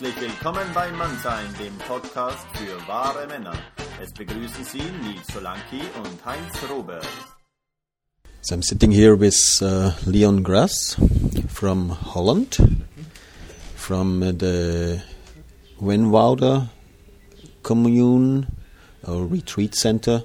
Herzlich 0.00 0.20
willkommen 0.20 0.68
bei 0.74 0.92
Mannsein, 0.92 1.46
dem 1.58 1.76
Podcast 1.78 2.46
für 2.54 2.86
wahre 2.86 3.26
Männer. 3.26 3.52
Es 4.00 4.12
begrüßen 4.12 4.64
Sie 4.64 4.78
Nils 4.78 5.26
Solanki 5.34 5.80
und 5.96 6.24
Heinz 6.24 6.54
Robert. 6.70 7.04
So 8.42 8.54
I'm 8.54 8.62
sitting 8.62 8.92
here 8.92 9.18
with 9.18 9.60
uh, 9.60 9.90
Leon 10.06 10.44
Grass 10.44 10.96
from 11.48 11.90
Holland, 12.14 12.60
from 13.74 14.22
uh, 14.22 14.30
the 14.30 15.02
Venwoude 15.80 16.68
commune 17.64 18.46
or 19.04 19.26
retreat 19.26 19.74
center, 19.74 20.22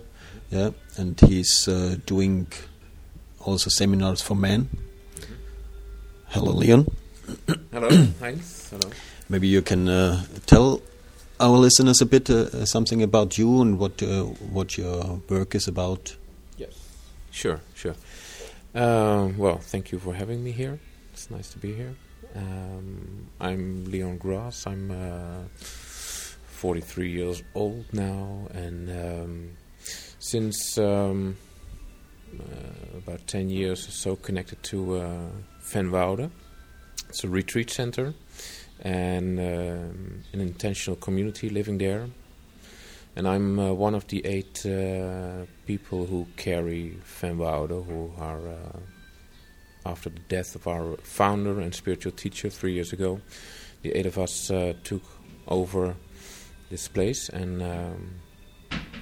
yeah, 0.52 0.70
and 0.98 1.20
he's 1.20 1.68
uh, 1.68 1.96
doing 2.06 2.46
also 3.40 3.72
seminars 3.72 4.22
for 4.22 4.36
men. 4.36 4.70
Hello, 6.28 6.52
Leon. 6.52 6.86
Hello, 7.72 7.90
Heinz. 8.22 8.70
Hello. 8.70 8.92
Maybe 9.34 9.48
you 9.48 9.64
can 9.64 9.90
uh, 9.90 10.24
tell 10.46 10.84
our 11.40 11.58
listeners 11.58 12.02
a 12.02 12.06
bit 12.06 12.30
uh, 12.30 12.68
something 12.68 13.02
about 13.02 13.36
you 13.36 13.64
and 13.64 13.80
what 13.80 14.04
uh, 14.04 14.26
what 14.54 14.78
your 14.78 15.22
work 15.28 15.56
is 15.56 15.68
about. 15.68 16.16
Yes. 16.56 16.70
Sure, 17.32 17.60
sure. 17.74 17.96
Um, 18.76 19.36
well, 19.40 19.58
thank 19.58 19.92
you 19.92 19.98
for 19.98 20.14
having 20.14 20.44
me 20.44 20.52
here. 20.52 20.80
It's 21.14 21.32
nice 21.32 21.50
to 21.50 21.58
be 21.58 21.74
here. 21.74 21.96
Um, 22.36 23.28
I'm 23.42 23.86
Leon 23.86 24.20
Grass. 24.20 24.68
I'm 24.68 24.92
uh, 24.92 25.48
43 25.56 27.10
years 27.10 27.42
old 27.56 27.86
now, 27.92 28.48
and 28.54 28.88
um, 28.92 29.50
since 30.20 30.78
um, 30.78 31.38
uh, 32.40 33.00
about 33.00 33.26
10 33.26 33.50
years 33.50 33.88
or 33.88 33.92
so, 33.92 34.16
connected 34.16 34.62
to 34.62 34.98
uh, 34.98 35.30
Venwoude. 35.64 36.30
It's 37.10 37.24
a 37.24 37.30
retreat 37.30 37.72
center 37.72 38.14
and 38.84 39.40
um, 39.40 40.24
an 40.34 40.42
intentional 40.42 40.98
community 40.98 41.50
living 41.50 41.78
there. 41.78 42.08
And 43.16 43.28
I'm 43.28 43.60
uh, 43.60 43.72
one 43.72 43.96
of 43.96 44.08
the 44.08 44.26
eight 44.26 44.66
uh, 44.66 45.46
people 45.66 46.06
who 46.06 46.28
carry 46.36 46.98
Venwoude, 47.22 47.86
who 47.86 48.12
are, 48.20 48.48
uh, 48.48 48.80
after 49.86 50.10
the 50.10 50.20
death 50.20 50.56
of 50.56 50.68
our 50.68 50.98
founder 50.98 51.60
and 51.60 51.74
spiritual 51.74 52.12
teacher 52.12 52.50
three 52.50 52.74
years 52.74 52.92
ago, 52.92 53.22
the 53.84 53.92
eight 53.92 54.06
of 54.06 54.18
us 54.18 54.52
uh, 54.52 54.74
took 54.84 55.04
over 55.48 55.96
this 56.70 56.88
place, 56.88 57.30
and 57.30 57.62
um, 57.62 58.16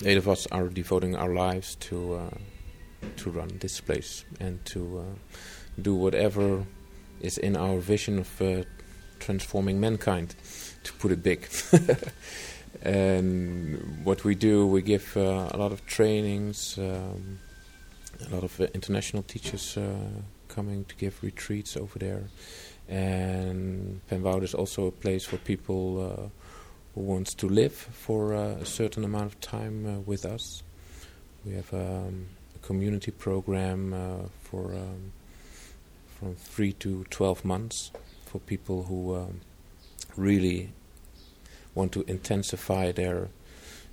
eight 0.05 0.17
of 0.17 0.27
us 0.27 0.45
are 0.47 0.67
devoting 0.67 1.15
our 1.15 1.33
lives 1.33 1.75
to 1.75 2.15
uh, 2.15 2.29
to 3.17 3.31
run 3.31 3.49
this 3.59 3.79
place 3.79 4.25
and 4.39 4.63
to 4.65 4.99
uh, 4.99 5.39
do 5.81 5.95
whatever 5.95 6.65
is 7.21 7.37
in 7.37 7.55
our 7.55 7.79
vision 7.79 8.19
of 8.19 8.41
transforming 9.21 9.79
mankind, 9.79 10.35
to 10.83 10.91
put 10.93 11.11
it 11.11 11.23
big. 11.23 11.47
and 12.81 14.01
what 14.03 14.23
we 14.25 14.35
do, 14.35 14.67
we 14.67 14.81
give 14.81 15.15
uh, 15.15 15.49
a 15.51 15.57
lot 15.57 15.71
of 15.71 15.85
trainings, 15.85 16.77
um, 16.77 17.39
a 18.29 18.33
lot 18.33 18.43
of 18.43 18.59
uh, 18.59 18.67
international 18.73 19.23
teachers 19.23 19.77
uh, 19.77 19.95
coming 20.47 20.83
to 20.85 20.95
give 20.95 21.23
retreats 21.23 21.77
over 21.77 21.97
there. 21.99 22.23
And 22.89 24.01
Venwoude 24.09 24.43
is 24.43 24.53
also 24.53 24.87
a 24.87 24.91
place 24.91 25.23
for 25.23 25.37
people 25.37 26.01
uh, 26.01 26.29
who 26.95 27.01
wants 27.01 27.33
to 27.35 27.47
live 27.47 27.73
for 27.73 28.33
uh, 28.33 28.57
a 28.59 28.65
certain 28.65 29.05
amount 29.05 29.27
of 29.27 29.39
time 29.39 30.05
with 30.05 30.25
us. 30.25 30.63
We 31.45 31.53
have 31.53 31.73
um, 31.73 32.27
a 32.55 32.59
community 32.59 33.11
program 33.11 34.29
for 34.41 34.73
um, 34.73 35.13
from 36.19 36.35
three 36.35 36.73
to 36.73 37.05
twelve 37.09 37.45
months 37.45 37.91
for 38.31 38.39
people 38.39 38.83
who 38.83 39.13
um, 39.17 39.41
really 40.15 40.69
want 41.75 41.91
to 41.91 42.01
intensify 42.07 42.89
their 42.93 43.27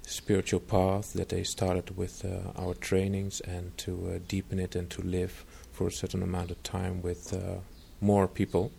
spiritual 0.02 0.60
path 0.60 1.12
that 1.14 1.28
they 1.30 1.42
started 1.42 1.96
with 1.96 2.24
uh, 2.24 2.52
our 2.56 2.74
trainings 2.74 3.40
and 3.40 3.76
to 3.76 4.12
uh, 4.14 4.18
deepen 4.28 4.60
it 4.60 4.76
and 4.76 4.88
to 4.90 5.02
live 5.02 5.44
for 5.72 5.88
a 5.88 5.90
certain 5.90 6.22
amount 6.22 6.52
of 6.52 6.62
time 6.62 7.02
with 7.02 7.34
uh, 7.34 7.56
more 8.00 8.28
people 8.28 8.70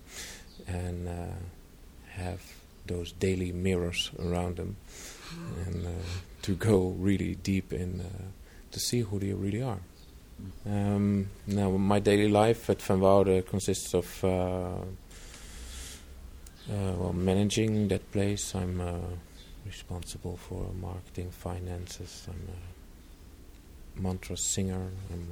and 0.66 1.09
uh, 1.09 1.11
have 2.11 2.41
those 2.85 3.11
daily 3.11 3.51
mirrors 3.51 4.11
around 4.17 4.55
them 4.55 4.78
and 5.66 5.85
uh, 5.85 5.89
to 6.41 6.55
go 6.55 6.95
really 6.97 7.35
deep 7.35 7.73
in 7.73 8.00
uh, 8.00 8.23
to 8.72 8.79
see 8.79 9.01
who 9.01 9.19
they 9.19 9.34
really 9.34 9.61
are. 9.61 9.79
Um, 10.66 11.28
now, 11.45 11.69
my 11.72 12.00
daily 12.00 12.29
life 12.29 12.69
at 12.69 12.79
Venwoude 12.79 13.45
consists 13.45 13.94
of 13.94 14.23
uh, 16.69 16.94
well, 16.97 17.13
managing 17.13 17.88
that 17.88 18.12
place, 18.12 18.53
I'm 18.53 18.80
uh, 18.80 19.00
responsible 19.66 20.38
for 20.38 20.68
marketing, 20.80 21.31
finances. 21.31 22.28
I'm 22.30 22.47
a 23.97 24.02
mantra 24.02 24.38
singer. 24.38 24.90
I'm 25.12 25.28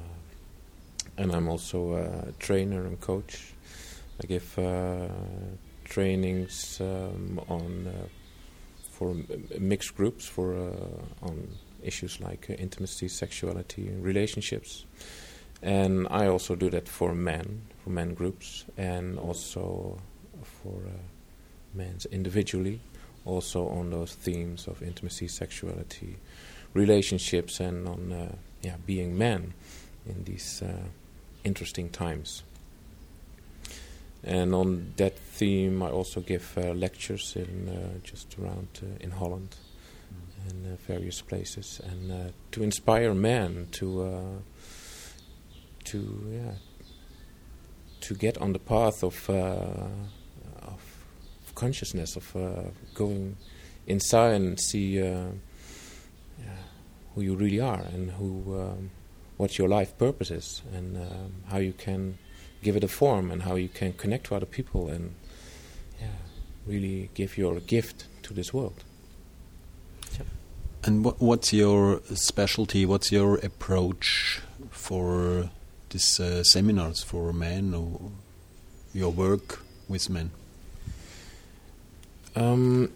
and 1.18 1.32
I'm 1.32 1.48
also 1.48 1.96
a 1.96 2.32
trainer 2.40 2.86
and 2.86 3.00
coach. 3.02 3.54
I 4.22 4.28
give 4.28 4.58
uh, 4.60 5.08
trainings 5.84 6.80
um, 6.80 7.42
on 7.50 7.88
uh, 7.88 8.08
for 8.92 9.16
mixed 9.60 9.96
groups 9.96 10.26
for 10.26 10.56
uh, 10.56 11.26
on 11.26 11.48
issues 11.84 12.20
like 12.20 12.48
uh, 12.50 12.54
intimacy, 12.54 13.08
sexuality, 13.08 13.90
relationships. 14.00 14.86
And 15.62 16.08
I 16.10 16.28
also 16.28 16.56
do 16.56 16.70
that 16.70 16.88
for 16.88 17.16
men, 17.16 17.64
for 17.84 17.90
men 17.90 18.14
groups, 18.14 18.66
and 18.78 19.18
also 19.18 19.98
for 20.44 20.80
men 21.78 21.98
individually, 22.12 22.80
also 23.26 23.68
on 23.70 23.92
those 23.92 24.14
themes 24.14 24.68
of 24.68 24.82
intimacy, 24.82 25.28
sexuality, 25.28 26.18
relationships, 26.74 27.60
and 27.60 27.88
on 27.88 28.12
uh, 28.12 28.36
yeah 28.62 28.76
being 28.86 29.18
men 29.18 29.54
in 30.08 30.24
these 30.24 30.62
uh, 30.62 30.88
interesting 31.44 31.90
times. 31.90 32.44
And 34.24 34.54
on 34.54 34.94
that 34.98 35.18
theme, 35.18 35.84
I 35.84 35.90
also 35.90 36.22
give 36.22 36.58
uh, 36.58 36.74
lectures 36.74 37.36
in 37.36 37.70
uh, 37.70 38.00
just 38.04 38.36
around 38.40 38.68
uh, 38.82 38.88
in 39.00 39.12
Holland 39.12 39.56
mm. 40.12 40.50
and 40.50 40.74
uh, 40.74 40.78
various 40.88 41.22
places, 41.22 41.80
and 41.84 42.34
to 42.52 42.64
inspire 42.64 43.14
men 43.14 43.68
to 43.74 44.42
to 45.86 45.98
yeah 46.32 46.54
to 48.02 48.14
get 48.16 48.38
on 48.38 48.54
the 48.54 48.60
path 48.60 49.04
of 49.04 49.30
consciousness 51.58 52.16
of 52.16 52.36
uh, 52.36 52.70
going 52.94 53.36
inside 53.88 54.34
and 54.34 54.60
see 54.60 55.02
uh, 55.02 55.32
who 57.14 57.22
you 57.22 57.36
really 57.36 57.60
are 57.60 57.82
and 57.94 58.12
who 58.12 58.30
um, 58.62 58.92
what 59.38 59.58
your 59.58 59.68
life 59.68 59.98
purpose 59.98 60.30
is 60.30 60.62
and 60.72 60.98
um, 60.98 61.32
how 61.52 61.58
you 61.58 61.74
can 61.74 62.18
give 62.62 62.76
it 62.76 62.84
a 62.84 62.88
form 62.88 63.32
and 63.32 63.42
how 63.44 63.56
you 63.56 63.70
can 63.70 63.92
connect 63.94 64.28
to 64.28 64.36
other 64.36 64.46
people 64.46 64.88
and 64.90 65.16
yeah, 66.00 66.08
really 66.68 67.10
give 67.16 67.38
your 67.38 67.60
gift 67.60 68.06
to 68.22 68.34
this 68.34 68.54
world. 68.54 68.84
And 70.84 71.04
what, 71.04 71.20
what's 71.20 71.52
your 71.54 72.02
specialty? 72.14 72.86
What's 72.86 73.12
your 73.12 73.38
approach 73.38 74.42
for 74.70 75.50
these 75.90 76.20
uh, 76.20 76.44
seminars 76.44 77.04
for 77.04 77.34
men 77.34 77.74
or 77.74 78.12
your 78.94 79.12
work 79.12 79.64
with 79.88 80.10
men? 80.10 80.32
Um, 82.38 82.92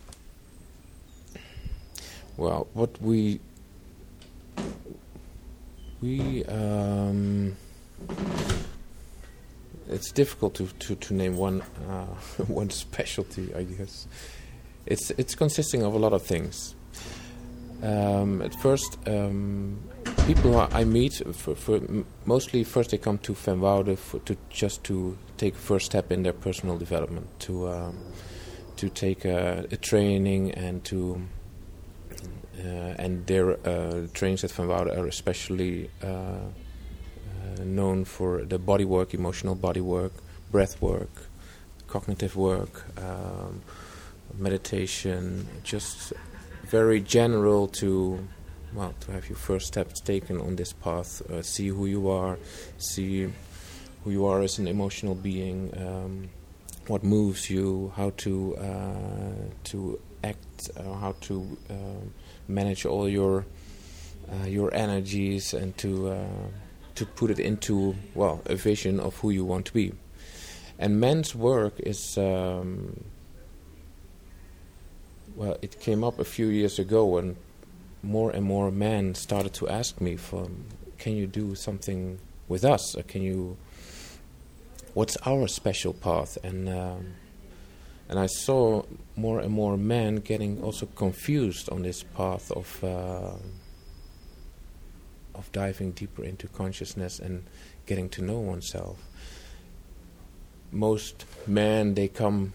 well, 2.38 2.68
what 2.74 3.02
we 3.02 3.40
we 6.00 6.46
um, 6.46 7.58
it's 9.90 10.12
difficult 10.12 10.54
to, 10.56 10.68
to, 10.68 10.96
to 10.96 11.14
name 11.16 11.38
one 11.38 11.64
uh, 11.90 12.06
one 12.48 12.70
specialty. 12.70 13.52
I 13.56 13.64
guess 13.64 14.08
it's 14.86 15.10
it's 15.18 15.34
consisting 15.34 15.82
of 15.82 15.96
a 15.96 15.98
lot 15.98 16.14
of 16.14 16.22
things. 16.22 16.76
Um, 17.82 18.44
at 18.44 18.54
first, 18.54 19.00
um, 19.08 19.82
people 20.28 20.56
I 20.72 20.84
meet, 20.84 21.20
for, 21.34 21.56
for 21.56 21.82
mostly 22.26 22.64
first 22.64 22.92
they 22.92 23.00
come 23.00 23.18
to 23.20 23.34
Venwoude 23.34 23.98
to 24.26 24.38
just 24.52 24.84
to 24.84 25.18
take 25.38 25.56
a 25.56 25.58
first 25.58 25.88
step 25.88 26.12
in 26.12 26.22
their 26.22 26.34
personal 26.34 26.78
development 26.78 27.26
to 27.40 27.70
um, 27.70 27.98
to 28.82 28.90
take 28.90 29.26
a, 29.26 29.68
a 29.72 29.78
training 29.78 30.52
and 30.54 30.84
to 30.84 31.22
uh, 32.58 33.04
and 33.04 33.28
their 33.28 33.52
uh, 33.52 34.08
trainings 34.14 34.44
at 34.44 34.50
Venwoude 34.50 34.98
are 34.98 35.06
especially 35.06 35.90
uh, 36.02 36.40
known 37.64 38.06
for 38.06 38.44
the 38.44 38.58
body 38.58 38.86
work, 38.86 39.14
emotional 39.14 39.54
body 39.54 39.82
work, 39.82 40.14
breath 40.52 40.82
work, 40.82 41.12
cognitive 41.88 42.36
work, 42.36 42.84
um, 42.98 43.62
meditation, 44.38 45.48
just 45.64 46.14
very 46.66 47.02
general 47.02 47.68
to 47.68 48.28
well 48.74 48.96
to 49.02 49.12
have 49.12 49.30
your 49.30 49.38
first 49.38 49.68
steps 49.68 50.00
taken 50.00 50.42
on 50.42 50.56
this 50.56 50.74
path, 50.74 51.22
uh, 51.30 51.44
see 51.44 51.68
who 51.68 51.86
you 51.86 52.10
are, 52.10 52.40
see 52.80 53.30
who 54.04 54.10
you 54.10 54.26
are 54.26 54.42
as 54.42 54.58
an 54.58 54.68
emotional 54.68 55.14
being. 55.14 55.72
Um, 55.78 56.30
what 56.88 57.04
moves 57.04 57.50
you, 57.50 57.92
how 57.96 58.12
to 58.18 58.56
uh, 58.58 59.54
to 59.66 60.00
act, 60.24 60.70
uh, 60.78 60.94
how 60.94 61.16
to 61.22 61.58
uh, 61.70 61.74
manage 62.48 62.86
all 62.86 63.08
your 63.08 63.46
uh, 64.32 64.46
your 64.46 64.74
energies, 64.74 65.54
and 65.54 65.78
to 65.78 66.10
uh, 66.10 66.26
to 66.96 67.06
put 67.06 67.32
it 67.32 67.40
into 67.40 67.96
well 68.16 68.42
a 68.46 68.56
vision 68.56 69.00
of 69.00 69.18
who 69.18 69.30
you 69.30 69.46
want 69.46 69.66
to 69.68 69.74
be. 69.74 69.94
And 70.80 71.00
men's 71.00 71.36
work 71.36 71.80
is 71.80 72.18
um, 72.18 73.04
well, 75.36 75.58
it 75.62 75.80
came 75.80 76.04
up 76.04 76.20
a 76.20 76.26
few 76.26 76.48
years 76.48 76.80
ago 76.80 77.06
when 77.06 77.36
more 78.04 78.32
and 78.32 78.46
more 78.46 78.72
men 78.72 79.16
started 79.16 79.54
to 79.54 79.70
ask 79.70 80.02
me 80.02 80.16
for, 80.16 80.50
can 80.98 81.16
you 81.16 81.28
do 81.28 81.56
something 81.56 82.20
with 82.48 82.66
us? 82.66 82.96
Or 82.96 83.04
can 83.04 83.22
you? 83.22 83.58
What's 84.94 85.16
our 85.26 85.48
special 85.48 85.94
path? 85.94 86.38
And 86.44 86.68
um, 86.68 87.14
and 88.10 88.20
I 88.20 88.26
saw 88.26 88.84
more 89.16 89.40
and 89.40 89.52
more 89.54 89.78
men 89.78 90.18
getting 90.18 90.62
also 90.62 90.86
confused 90.86 91.70
on 91.70 91.84
this 91.84 92.04
path 92.04 92.52
of 92.52 92.84
uh, 92.84 93.36
of 95.34 95.52
diving 95.54 95.92
deeper 95.92 96.24
into 96.26 96.48
consciousness 96.50 97.20
and 97.20 97.46
getting 97.86 98.10
to 98.10 98.22
know 98.22 98.40
oneself. 98.40 98.98
Most 100.72 101.26
men 101.48 101.94
they 101.94 102.10
come 102.10 102.52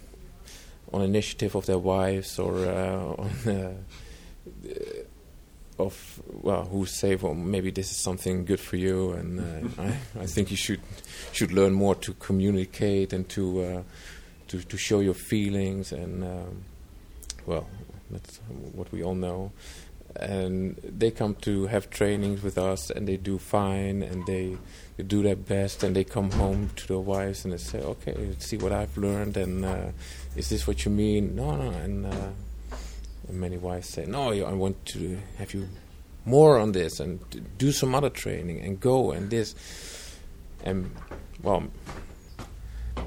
on 0.93 1.01
initiative 1.01 1.55
of 1.55 1.65
their 1.65 1.79
wives 1.79 2.39
or 2.39 2.67
uh, 2.67 3.15
on 3.19 3.49
uh, 3.49 3.73
of 5.79 6.23
well 6.31 6.65
who 6.65 6.87
say 6.87 7.17
well 7.17 7.35
maybe 7.35 7.71
this 7.71 7.91
is 7.91 7.97
something 7.99 8.45
good 8.45 8.61
for 8.61 8.77
you 8.77 9.13
and 9.13 9.41
uh, 9.41 9.83
I, 9.83 10.23
I 10.23 10.27
think 10.27 10.51
you 10.51 10.57
should 10.57 10.81
should 11.33 11.53
learn 11.53 11.73
more 11.73 11.95
to 11.97 12.15
communicate 12.15 13.13
and 13.13 13.29
to 13.31 13.63
uh, 13.63 13.83
to 14.49 14.63
to 14.63 14.77
show 14.77 15.01
your 15.01 15.15
feelings 15.15 15.93
and 15.93 16.25
um, 16.25 16.65
well 17.45 17.67
that's 18.11 18.39
what 18.73 18.91
we 18.93 19.03
all 19.03 19.15
know. 19.15 19.53
And 20.15 20.77
they 20.83 21.11
come 21.11 21.35
to 21.43 21.67
have 21.67 21.91
trainings 21.91 22.43
with 22.43 22.57
us 22.57 22.91
and 22.91 23.07
they 23.07 23.19
do 23.19 23.39
fine 23.39 24.03
and 24.03 24.25
they, 24.27 24.57
they 24.97 25.03
do 25.03 25.23
their 25.23 25.37
best 25.37 25.83
and 25.83 25.95
they 25.95 26.05
come 26.05 26.31
home 26.31 26.71
to 26.77 26.87
their 26.87 26.99
wives 26.99 27.45
and 27.45 27.53
they 27.53 27.59
say 27.59 27.81
okay 27.81 28.35
see 28.39 28.57
what 28.57 28.73
I've 28.73 28.97
learned 28.97 29.37
and 29.37 29.65
uh, 29.65 29.89
is 30.35 30.49
this 30.49 30.67
what 30.67 30.87
you 30.87 30.91
mean? 30.91 31.37
No 31.37 31.57
no 31.57 31.71
and 31.71 32.07
uh, 32.07 32.29
many 33.31 33.57
wives 33.57 33.89
say, 33.89 34.07
"No, 34.07 34.33
I 34.33 34.53
want 34.53 34.85
to 34.87 35.19
have 35.39 35.55
you 35.55 35.69
more 36.25 36.59
on 36.59 36.73
this 36.73 37.01
and 37.01 37.21
do 37.59 37.73
some 37.73 37.95
other 37.95 38.11
training 38.11 38.61
and 38.61 38.81
go 38.81 39.13
and 39.13 39.31
this." 39.31 39.55
And 40.65 40.91
well, 41.43 41.65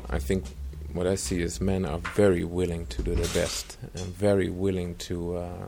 I 0.09 0.19
think 0.19 0.45
what 0.93 1.07
I 1.07 1.15
see 1.15 1.41
is 1.41 1.61
men 1.61 1.85
are 1.85 1.99
very 1.99 2.43
willing 2.43 2.85
to 2.87 3.03
do 3.03 3.15
their 3.15 3.33
best 3.33 3.77
and 3.93 4.05
very 4.05 4.49
willing 4.49 4.95
to 4.95 5.37
uh, 5.37 5.67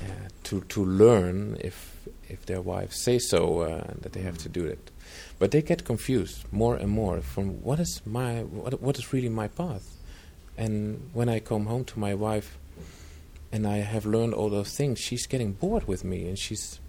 uh, 0.00 0.04
to 0.44 0.60
to 0.62 0.84
learn 0.84 1.56
if 1.60 2.08
if 2.28 2.46
their 2.46 2.60
wives 2.60 3.02
say 3.02 3.18
so 3.18 3.60
uh, 3.60 3.94
that 4.00 4.12
they 4.12 4.22
have 4.22 4.38
to 4.38 4.48
do 4.48 4.64
it. 4.64 4.90
But 5.38 5.50
they 5.50 5.62
get 5.62 5.84
confused 5.84 6.44
more 6.52 6.76
and 6.76 6.90
more 6.90 7.20
from 7.20 7.62
what 7.62 7.78
is 7.80 8.02
my 8.04 8.42
what 8.42 8.80
what 8.82 8.98
is 8.98 9.12
really 9.12 9.28
my 9.28 9.48
path. 9.48 9.96
And 10.58 11.10
when 11.12 11.28
I 11.28 11.40
come 11.40 11.66
home 11.66 11.84
to 11.84 11.98
my 11.98 12.14
wife 12.14 12.58
and 13.52 13.66
I 13.66 13.78
have 13.78 14.06
learned 14.06 14.34
all 14.34 14.50
those 14.50 14.76
things, 14.76 14.98
she's 14.98 15.26
getting 15.26 15.52
bored 15.52 15.86
with 15.86 16.04
me, 16.04 16.28
and 16.28 16.38
she's. 16.38 16.80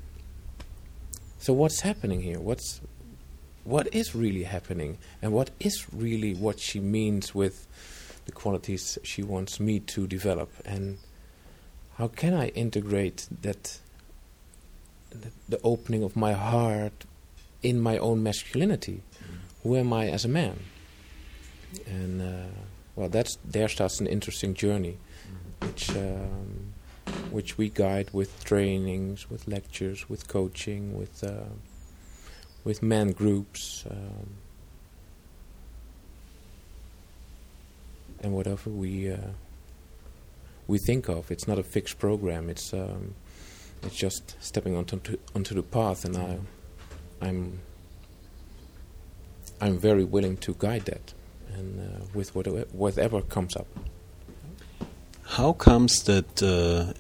So 1.40 1.54
what's 1.54 1.82
happening 1.82 2.22
here? 2.22 2.40
What's 2.40 2.82
what 3.64 3.94
is 3.94 4.16
really 4.16 4.44
happening, 4.44 4.98
and 5.22 5.34
what 5.34 5.52
is 5.60 5.86
really 5.94 6.34
what 6.34 6.60
she 6.60 6.80
means 6.80 7.36
with 7.36 7.68
the 8.26 8.32
qualities 8.32 8.98
she 9.04 9.24
wants 9.24 9.60
me 9.60 9.80
to 9.80 10.08
develop, 10.08 10.50
and 10.66 10.98
how 11.98 12.08
can 12.08 12.34
I 12.34 12.48
integrate 12.50 13.28
that, 13.42 13.80
the 15.50 15.60
opening 15.64 16.04
of 16.04 16.16
my 16.16 16.34
heart 16.34 17.06
in 17.62 17.80
my 17.80 17.98
own 17.98 18.24
masculinity? 18.24 19.02
Mm. 19.02 19.64
Who 19.64 19.76
am 19.76 19.94
I 19.94 20.08
as 20.08 20.26
a 20.26 20.30
man? 20.30 20.60
And 21.86 22.22
uh, 22.22 22.52
well, 22.96 23.10
that's 23.10 23.38
there 23.44 23.68
starts 23.68 24.00
an 24.00 24.08
interesting 24.08 24.54
journey 24.54 24.98
which 25.62 25.90
um, 25.96 26.74
which 27.32 27.58
we 27.58 27.70
guide 27.70 28.10
with 28.14 28.44
trainings, 28.44 29.30
with 29.30 29.48
lectures, 29.48 30.10
with 30.10 30.28
coaching, 30.28 30.98
with 30.98 31.24
uh, 31.24 31.50
with 32.64 32.84
men 32.84 33.12
groups, 33.12 33.86
um, 33.90 34.38
and 38.22 38.34
whatever 38.34 38.70
we 38.70 39.12
uh, 39.12 39.18
we 40.68 40.78
think 40.78 41.08
of. 41.08 41.32
It's 41.32 41.48
not 41.48 41.58
a 41.58 41.64
fixed 41.64 42.00
program. 42.00 42.50
It's 42.50 42.74
um, 42.74 43.16
it's 43.84 43.96
just 43.96 44.36
stepping 44.40 44.76
onto 44.76 45.00
onto 45.36 45.56
the 45.56 45.64
path, 45.64 46.06
and 46.06 46.18
I 46.18 46.40
I'm 47.22 47.60
I'm 49.60 49.78
very 49.78 50.04
willing 50.04 50.38
to 50.38 50.56
guide 50.60 50.86
that, 50.86 51.14
and 51.54 51.80
uh, 51.80 52.06
with 52.14 52.36
whatever, 52.36 52.66
whatever 52.72 53.22
comes 53.22 53.56
up. 53.56 53.68
How 55.28 55.54
comes 55.54 56.04
that 56.04 56.42
uh, 56.42 56.94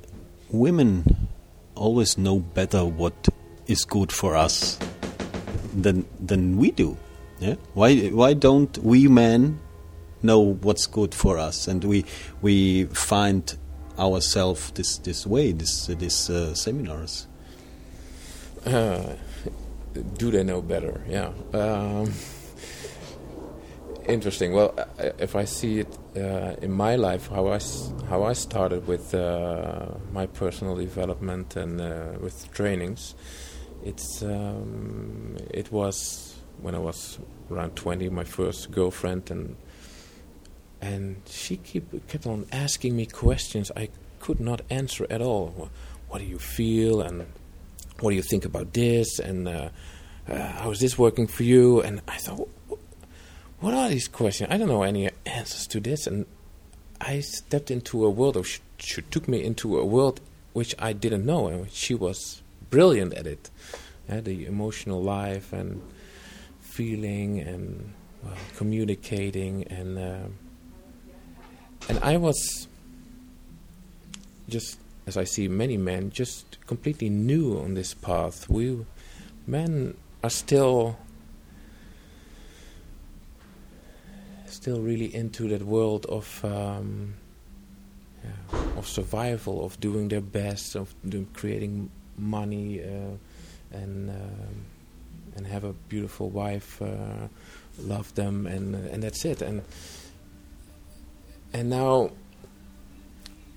women 0.51 1.27
always 1.75 2.17
know 2.17 2.39
better 2.39 2.83
what 2.83 3.29
is 3.67 3.85
good 3.85 4.11
for 4.11 4.35
us 4.35 4.77
than 5.73 6.05
than 6.19 6.57
we 6.57 6.71
do? 6.71 6.97
Yeah. 7.39 7.55
Why 7.73 8.09
why 8.09 8.33
don't 8.33 8.77
we 8.79 9.07
men 9.07 9.59
know 10.21 10.39
what's 10.39 10.87
good 10.87 11.15
for 11.15 11.37
us 11.37 11.67
and 11.67 11.83
we 11.83 12.03
we 12.41 12.85
find 12.85 13.57
ourselves 13.97 14.71
this 14.71 14.97
this 14.97 15.25
way 15.25 15.53
this 15.53 15.87
this 15.87 16.29
uh, 16.29 16.53
seminars? 16.53 17.27
Uh, 18.65 19.15
do 20.17 20.31
they 20.31 20.43
know 20.43 20.61
better? 20.61 21.01
Yeah. 21.07 21.31
Um, 21.53 22.11
interesting. 24.07 24.53
Well, 24.53 24.73
if 25.19 25.35
I 25.35 25.45
see 25.45 25.79
it 25.79 25.97
uh, 26.15 26.55
in 26.61 26.71
my 26.71 26.95
life, 26.95 27.27
how 27.27 27.47
I 27.47 27.59
how 28.09 28.23
I 28.23 28.33
started 28.33 28.87
with 28.87 29.13
uh, 29.13 29.87
my 30.11 30.27
personal 30.27 30.75
development 30.75 31.55
and 31.55 31.79
uh, 31.79 32.17
with 32.19 32.51
trainings, 32.51 33.15
it's 33.83 34.23
um, 34.23 35.37
it 35.53 35.71
was 35.71 36.35
when 36.61 36.75
I 36.75 36.79
was 36.79 37.19
around 37.51 37.75
twenty, 37.75 38.09
my 38.09 38.23
first 38.23 38.71
girlfriend, 38.71 39.31
and 39.31 39.55
and 40.81 41.21
she 41.27 41.57
keep 41.57 42.07
kept 42.07 42.25
on 42.25 42.45
asking 42.51 42.95
me 42.95 43.05
questions 43.05 43.71
I 43.75 43.89
could 44.19 44.39
not 44.39 44.61
answer 44.69 45.05
at 45.09 45.21
all. 45.21 45.69
What 46.09 46.19
do 46.19 46.25
you 46.25 46.39
feel 46.39 47.01
and 47.01 47.25
what 47.99 48.11
do 48.11 48.15
you 48.15 48.21
think 48.21 48.45
about 48.45 48.73
this 48.73 49.19
and 49.19 49.47
uh, 49.47 49.69
uh, 50.29 50.35
how 50.35 50.71
is 50.71 50.79
this 50.79 50.97
working 50.97 51.27
for 51.27 51.43
you? 51.43 51.81
And 51.81 52.01
I 52.07 52.17
thought 52.17 52.49
what 53.59 53.73
are 53.73 53.89
these 53.89 54.07
questions? 54.07 54.49
I 54.51 54.57
don't 54.57 54.67
know 54.67 54.83
any 54.83 55.09
answers 55.25 55.67
to 55.67 55.79
this. 55.79 56.07
And 56.07 56.25
I 57.01 57.19
stepped 57.21 57.71
into 57.71 58.05
a 58.05 58.09
world, 58.09 58.37
of 58.37 58.47
she 58.77 59.01
took 59.01 59.27
me 59.27 59.43
into 59.43 59.77
a 59.79 59.85
world 59.85 60.21
which 60.53 60.73
I 60.79 60.93
didn't 60.93 61.25
know, 61.25 61.47
and 61.47 61.71
she 61.71 61.93
was 61.93 62.41
brilliant 62.69 63.13
at 63.13 63.27
it. 63.27 63.49
Yeah, 64.09 64.21
the 64.21 64.45
emotional 64.45 65.01
life 65.01 65.53
and 65.53 65.81
feeling 66.61 67.39
and 67.39 67.93
well, 68.23 68.33
communicating 68.55 69.63
and 69.67 69.97
uh, 69.99 70.27
and 71.89 71.99
I 71.99 72.17
was 72.17 72.67
just 74.47 74.79
as 75.05 75.17
I 75.17 75.23
see 75.23 75.47
many 75.47 75.77
men 75.77 76.09
just 76.09 76.57
completely 76.67 77.09
new 77.09 77.59
on 77.59 77.73
this 77.73 77.93
path. 77.93 78.49
We 78.49 78.85
men 79.45 79.95
are 80.23 80.29
still 80.29 80.97
still 84.67 84.81
really 84.81 85.15
into 85.15 85.47
that 85.47 85.61
world 85.61 86.05
of 86.07 86.43
um, 86.43 87.13
yeah, 88.21 88.59
of 88.75 88.85
survival, 88.85 89.63
of 89.63 89.79
doing 89.79 90.09
their 90.09 90.19
best, 90.19 90.75
of 90.75 90.93
doing, 91.07 91.25
creating 91.33 91.89
money, 92.17 92.83
uh, 92.83 93.15
and 93.71 94.09
uh, 94.09 95.37
and 95.37 95.47
have 95.47 95.63
a 95.63 95.71
beautiful 95.87 96.29
wife, 96.29 96.81
uh, 96.81 97.29
love 97.79 98.13
them, 98.15 98.45
and 98.45 98.75
uh, 98.75 98.91
and 98.91 99.03
that's 99.03 99.23
it. 99.23 99.41
And 99.41 99.63
and 101.53 101.69
now 101.69 102.11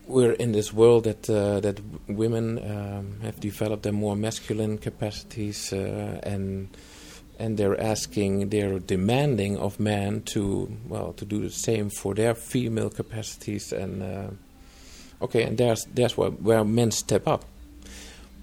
we're 0.07 0.35
in 0.35 0.53
this 0.53 0.73
world 0.73 1.05
that 1.05 1.29
uh, 1.29 1.59
that 1.59 1.81
women 2.07 2.59
um, 2.59 3.19
have 3.23 3.41
developed 3.41 3.83
their 3.83 3.93
more 3.93 4.15
masculine 4.15 4.79
capacities 4.79 5.73
uh, 5.73 6.21
and 6.23 6.69
and 7.41 7.57
they're 7.57 7.81
asking, 7.81 8.51
they're 8.51 8.79
demanding 8.79 9.57
of 9.57 9.81
men 9.81 10.23
to 10.27 10.77
well 10.87 11.13
to 11.15 11.25
do 11.25 11.41
the 11.41 11.51
same 11.51 11.89
for 11.89 12.15
their 12.15 12.35
female 12.35 12.91
capacities, 12.91 13.73
and 13.73 14.03
uh, 14.03 14.31
okay, 15.25 15.43
and 15.45 15.57
there's 15.57 15.87
there's 15.95 16.17
where, 16.17 16.31
where 16.31 16.65
men 16.65 16.91
step 16.91 17.27
up, 17.27 17.45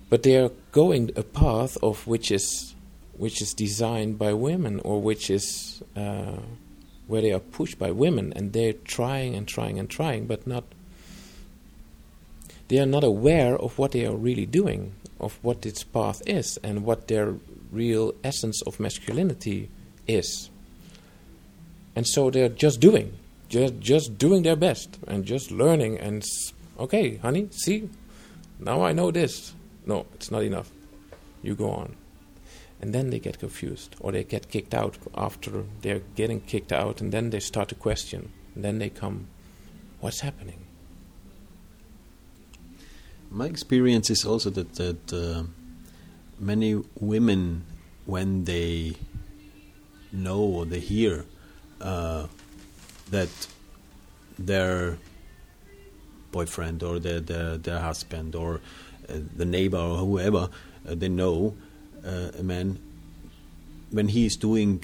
but 0.10 0.24
they 0.24 0.36
are 0.38 0.52
going 0.72 1.12
a 1.16 1.24
path 1.24 1.78
of 1.84 2.08
which 2.08 2.32
is 2.32 2.74
which 3.18 3.42
is 3.42 3.54
designed 3.54 4.18
by 4.18 4.34
women 4.34 4.80
or 4.84 5.02
which 5.02 5.30
is 5.30 5.82
uh, 5.96 6.38
where 7.08 7.22
they 7.22 7.32
are 7.32 7.40
pushed 7.40 7.80
by 7.80 7.92
women 7.92 8.34
and 8.36 8.54
they're 8.54 8.74
trying 8.74 9.36
and 9.36 9.48
trying 9.48 9.80
and 9.80 9.90
trying, 9.90 10.26
but 10.26 10.46
not. 10.46 10.64
They 12.68 12.80
are 12.80 12.86
not 12.86 13.04
aware 13.04 13.58
of 13.58 13.78
what 13.80 13.94
they 13.94 14.06
are 14.06 14.16
really 14.16 14.46
doing, 14.46 14.94
of 15.22 15.40
what 15.42 15.66
its 15.66 15.84
path 15.84 16.22
is, 16.28 16.58
and 16.64 16.84
what 16.84 17.08
their 17.08 17.36
real 17.72 18.14
essence 18.24 18.62
of 18.64 18.80
masculinity 18.80 19.70
is. 20.08 20.50
And 21.96 22.08
so 22.08 22.30
they're 22.30 22.50
just 22.50 22.80
doing, 22.80 23.14
just 23.50 23.80
just 23.80 24.18
doing 24.18 24.44
their 24.44 24.56
best, 24.56 24.98
and 25.08 25.26
just 25.26 25.52
learning. 25.52 25.98
And 26.00 26.24
okay, 26.80 27.18
honey, 27.18 27.50
see, 27.52 27.90
now 28.60 28.84
I 28.84 28.94
know 28.94 29.12
this. 29.12 29.54
No, 29.86 30.06
it's 30.14 30.32
not 30.32 30.44
enough. 30.44 30.70
You 31.42 31.56
go 31.56 31.72
on 31.72 31.96
and 32.82 32.94
then 32.94 33.10
they 33.10 33.20
get 33.20 33.40
confused 33.40 33.96
or 34.00 34.12
they 34.12 34.24
get 34.24 34.50
kicked 34.50 34.74
out 34.74 34.98
after 35.16 35.64
they're 35.82 36.02
getting 36.16 36.42
kicked 36.42 36.72
out 36.72 37.02
and 37.02 37.12
then 37.12 37.30
they 37.30 37.40
start 37.40 37.70
to 37.70 37.76
question 37.76 38.32
and 38.56 38.64
then 38.64 38.80
they 38.80 38.90
come 38.90 39.28
what's 40.00 40.20
happening 40.22 40.64
My 43.30 43.46
experience 43.46 44.10
is 44.10 44.26
also 44.26 44.50
that 44.52 44.76
that 44.76 45.14
uh, 45.14 45.44
many 46.40 46.82
women, 47.00 47.66
when 48.06 48.46
they 48.46 48.96
know 50.12 50.40
or 50.40 50.66
they 50.66 50.80
hear 50.80 51.26
uh, 51.82 52.28
that 53.12 53.30
their 54.40 54.98
boyfriend 56.32 56.84
or 56.84 57.00
their 57.00 57.20
their, 57.20 57.58
their 57.58 57.80
husband 57.80 58.36
or 58.36 58.62
uh, 59.10 59.14
the 59.36 59.46
neighbor 59.46 59.78
or 59.78 59.98
whoever 59.98 60.50
uh, 60.88 60.96
they 60.96 61.10
know 61.10 61.56
uh, 62.06 62.32
a 62.40 62.44
man 62.44 62.80
when 63.92 64.08
he 64.08 64.26
is 64.26 64.36
doing 64.36 64.84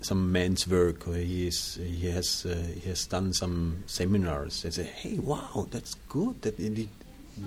some 0.00 0.32
man's 0.32 0.66
work 0.66 1.06
or 1.08 1.14
he 1.14 1.46
is 1.46 1.78
he 1.82 2.08
has 2.10 2.46
uh, 2.46 2.54
he 2.74 2.88
has 2.88 3.06
done 3.06 3.32
some 3.32 3.82
seminars 3.86 4.62
they 4.62 4.70
say 4.70 4.84
hey 4.84 5.18
wow 5.18 5.66
that's 5.70 5.94
good 6.08 6.40
that 6.42 6.58
it, 6.58 6.88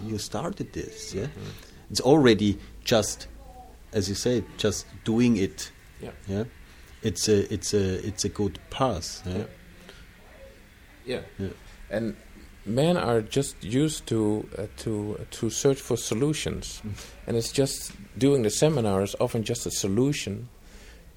you 0.05 0.17
started 0.17 0.71
this 0.73 1.13
yeah? 1.13 1.27
It's 1.91 2.01
already 2.01 2.57
just 2.83 3.27
as 3.93 4.09
you 4.09 4.15
say 4.15 4.43
just 4.57 4.85
doing 5.03 5.37
it. 5.37 5.71
Yeah. 6.01 6.11
Yeah? 6.27 6.43
It's 7.01 7.27
a 7.27 7.53
it's 7.53 7.73
a 7.73 8.05
it's 8.07 8.23
a 8.25 8.29
good 8.29 8.59
path 8.69 9.21
yeah, 9.25 9.43
Yeah. 11.05 11.21
yeah. 11.37 11.49
And 11.89 12.15
men 12.65 12.95
are 12.97 13.21
just 13.21 13.61
used 13.63 14.07
to 14.07 14.47
uh, 14.57 14.67
to 14.77 15.25
to 15.31 15.49
search 15.49 15.79
for 15.79 15.97
solutions. 15.97 16.81
And 17.27 17.35
it's 17.37 17.51
just 17.51 17.91
doing 18.17 18.43
the 18.43 18.49
seminar 18.49 19.03
is 19.03 19.15
often 19.19 19.43
just 19.43 19.65
a 19.65 19.71
solution 19.71 20.47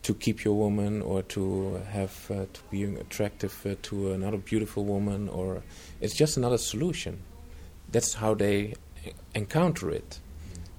to 0.03 0.15
keep 0.15 0.45
your 0.45 0.55
woman 0.55 1.03
or 1.03 1.23
to 1.23 1.81
have 1.93 2.31
uh, 2.31 2.47
to 2.53 2.61
be 2.71 2.85
attractive 2.85 3.55
uh, 3.67 3.75
to 3.83 4.13
another 4.13 4.39
beautiful 4.39 4.85
woman 4.85 5.29
or 5.29 5.63
it's 6.01 6.15
just 6.15 6.37
another 6.37 6.59
solution. 6.59 7.23
That's 7.91 8.15
how 8.15 8.35
they 8.35 8.75
encounter 9.35 9.91
it 9.91 10.21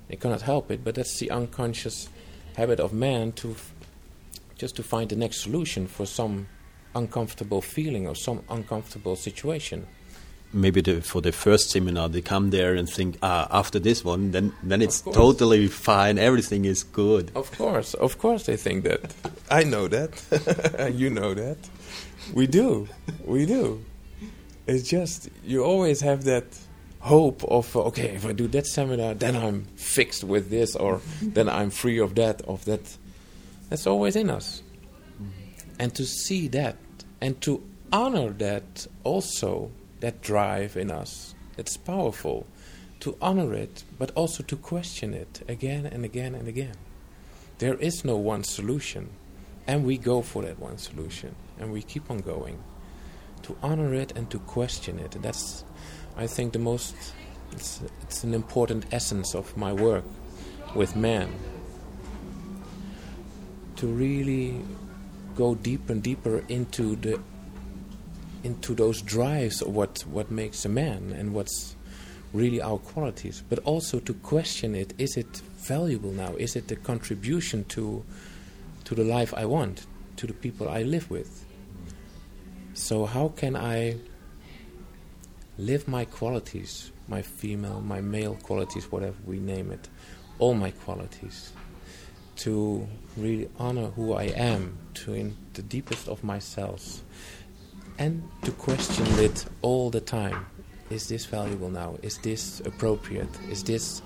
they 0.08 0.16
cannot 0.16 0.42
help 0.42 0.72
it 0.72 0.84
but 0.84 0.96
that's 0.96 1.20
the 1.20 1.30
unconscious 1.32 2.10
habit 2.56 2.80
of 2.80 2.92
man 2.94 3.32
to 3.32 3.52
f- 3.52 3.74
just 4.58 4.76
to 4.76 4.84
find 4.84 5.10
the 5.10 5.16
next 5.16 5.42
solution 5.42 5.88
for 5.88 6.06
some 6.06 6.48
uncomfortable 6.96 7.62
feeling 7.62 8.08
or 8.08 8.16
some 8.16 8.42
uncomfortable 8.50 9.16
situation 9.16 9.86
maybe 10.54 10.82
the, 10.82 11.02
for 11.02 11.22
the 11.22 11.32
first 11.32 11.70
seminar 11.70 12.08
they 12.10 12.22
come 12.22 12.50
there 12.52 12.74
and 12.74 12.90
think 12.90 13.18
ah 13.22 13.48
after 13.52 13.80
this 13.80 14.04
one 14.04 14.32
then 14.32 14.52
then 14.64 14.82
it's 14.82 15.02
totally 15.02 15.68
fine 15.68 16.18
everything 16.18 16.66
is 16.66 16.84
good 16.84 17.32
Of 17.36 17.52
course, 17.58 17.94
of 17.94 18.18
course 18.18 18.46
they 18.46 18.58
think 18.58 18.84
that. 18.86 19.14
I 19.52 19.64
know 19.64 19.88
that. 19.90 20.92
you 20.96 21.10
know 21.10 21.34
that. 21.34 21.58
We 22.34 22.48
do. 22.48 22.88
We 23.26 23.46
do. 23.46 23.84
It's 24.68 24.88
just 24.90 25.30
you 25.46 25.64
always 25.64 26.02
have 26.02 26.24
that 26.24 26.46
hope 27.00 27.44
of 27.44 27.76
okay, 27.76 28.16
if 28.16 28.26
I 28.26 28.34
do 28.34 28.48
that 28.50 28.68
seminar, 28.68 29.14
then 29.14 29.36
I'm 29.36 29.66
fixed 29.76 30.24
with 30.24 30.50
this, 30.50 30.76
or 30.76 31.02
then 31.22 31.50
I'm 31.50 31.70
free 31.70 32.00
of 32.00 32.16
that, 32.16 32.42
of 32.44 32.66
that. 32.66 32.98
That's 33.70 33.88
always 33.88 34.16
in 34.16 34.30
us. 34.30 34.62
And 35.80 35.94
to 35.96 36.06
see 36.06 36.48
that 36.50 36.78
and 37.22 37.40
to 37.42 37.64
honor 37.92 38.30
that 38.30 38.88
also, 39.04 39.72
that 40.00 40.22
drive 40.22 40.78
in 40.78 40.92
us, 40.92 41.34
it's 41.58 41.78
powerful. 41.78 42.46
To 43.02 43.18
honor 43.22 43.54
it, 43.54 43.84
but 43.98 44.12
also 44.16 44.44
to 44.44 44.56
question 44.56 45.14
it 45.14 45.44
again 45.48 45.86
and 45.86 46.04
again 46.04 46.36
and 46.36 46.48
again. 46.48 46.76
There 47.60 47.76
is 47.76 48.06
no 48.06 48.18
one 48.18 48.44
solution, 48.44 49.10
and 49.66 49.86
we 49.86 49.98
go 49.98 50.22
for 50.22 50.44
that 50.44 50.60
one 50.60 50.78
solution, 50.78 51.36
and 51.60 51.72
we 51.72 51.82
keep 51.82 52.10
on 52.12 52.20
going. 52.20 52.60
To 53.44 53.56
honor 53.64 53.94
it 53.94 54.14
and 54.16 54.30
to 54.32 54.40
question 54.40 55.00
it. 55.00 55.16
That's, 55.22 55.64
I 56.18 56.28
think, 56.28 56.54
the 56.54 56.60
most. 56.60 56.96
It's, 57.52 57.82
it's 58.02 58.24
an 58.24 58.34
important 58.34 58.86
essence 58.92 59.36
of 59.36 59.56
my 59.56 59.72
work 59.72 60.04
with 60.76 60.96
man. 60.96 61.34
To 63.78 63.88
really 63.88 64.62
go 65.36 65.54
deeper 65.56 65.94
and 65.94 66.02
deeper 66.02 66.44
into 66.50 66.96
the 66.96 67.20
into 68.44 68.74
those 68.74 69.02
drives 69.02 69.62
of 69.62 69.76
what 69.76 70.04
what 70.12 70.32
makes 70.32 70.66
a 70.66 70.70
man 70.70 71.14
and 71.14 71.34
what's 71.34 71.76
really 72.34 72.62
our 72.62 72.78
qualities, 72.78 73.44
but 73.50 73.60
also 73.60 74.00
to 74.00 74.14
question 74.16 74.76
it: 74.76 74.94
is 74.98 75.16
it 75.16 75.42
valuable 75.58 76.12
now? 76.12 76.34
Is 76.36 76.56
it 76.56 76.72
a 76.72 76.76
contribution 76.76 77.64
to 77.66 78.04
to 78.86 78.96
the 78.96 79.04
life 79.04 79.34
I 79.36 79.46
want, 79.46 79.86
to 80.18 80.28
the 80.28 80.34
people 80.34 80.68
I 80.68 80.82
live 80.82 81.10
with? 81.12 81.46
So 82.74 83.06
how 83.06 83.30
can 83.30 83.56
I 83.56 83.98
live 85.58 85.88
my 85.88 86.06
qualities, 86.06 86.92
my 87.08 87.22
female, 87.22 87.82
my 87.82 88.02
male 88.02 88.36
qualities, 88.36 88.92
whatever 88.92 89.16
we 89.26 89.40
name 89.40 89.72
it, 89.72 89.90
all 90.40 90.54
my 90.54 90.72
qualities, 90.72 91.52
to 92.38 92.88
really 93.16 93.50
honor 93.58 93.88
who 93.88 94.14
I 94.14 94.24
am, 94.24 94.78
to 94.96 95.14
in 95.14 95.36
the 95.54 95.62
deepest 95.62 96.08
of 96.08 96.24
myself, 96.24 97.02
and 97.98 98.24
to 98.44 98.52
question 98.52 99.08
it 99.20 99.46
all 99.62 99.90
the 99.90 100.02
time. 100.02 100.46
Is 100.90 101.08
this 101.08 101.26
valuable 101.26 101.70
now? 101.70 101.98
Is 102.02 102.18
this 102.20 102.62
appropriate? 102.62 103.30
Is 103.50 103.64
this 103.64 104.02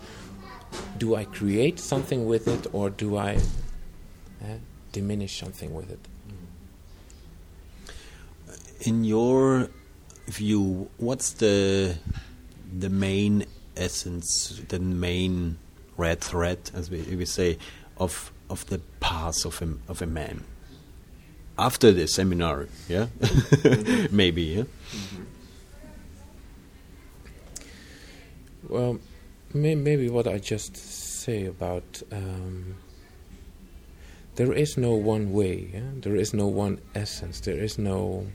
do 0.98 1.16
I 1.16 1.26
create 1.26 1.80
something 1.80 2.26
with 2.26 2.48
it 2.48 2.66
or 2.74 2.90
do 2.90 3.18
I 3.18 3.34
eh, 4.42 4.58
diminish 4.94 5.38
something 5.38 5.74
with 5.74 5.92
it? 5.92 6.00
in 8.82 9.04
your 9.04 9.70
view 10.28 10.90
what's 10.98 11.34
the 11.34 11.96
the 12.78 12.90
main 12.90 13.46
essence 13.76 14.62
the 14.70 14.80
main 14.80 15.58
red 15.98 16.22
thread 16.22 16.60
as 16.74 16.90
we, 16.90 17.02
we 17.16 17.26
say 17.26 17.58
of 17.98 18.32
of 18.50 18.66
the 18.68 18.80
path 19.00 19.46
of 19.46 19.62
a, 19.62 19.92
of 19.92 20.02
a 20.02 20.06
man 20.06 20.44
after 21.58 21.92
the 21.92 22.08
seminar 22.08 22.68
yeah 22.88 23.08
maybe 24.12 24.42
yeah 24.42 24.64
Well, 28.72 29.00
may, 29.54 29.76
maybe 29.76 30.10
what 30.10 30.30
I 30.30 30.38
just 30.38 30.78
say 30.78 31.46
about 31.46 32.02
um, 32.10 32.78
there 34.36 34.54
is 34.54 34.78
no 34.78 34.94
one 34.94 35.34
way, 35.34 35.72
yeah? 35.74 35.82
there 35.96 36.16
is 36.16 36.34
no 36.34 36.48
one 36.48 36.80
essence, 36.96 37.42
there 37.42 37.58
is 37.58 37.78
no. 37.78 38.28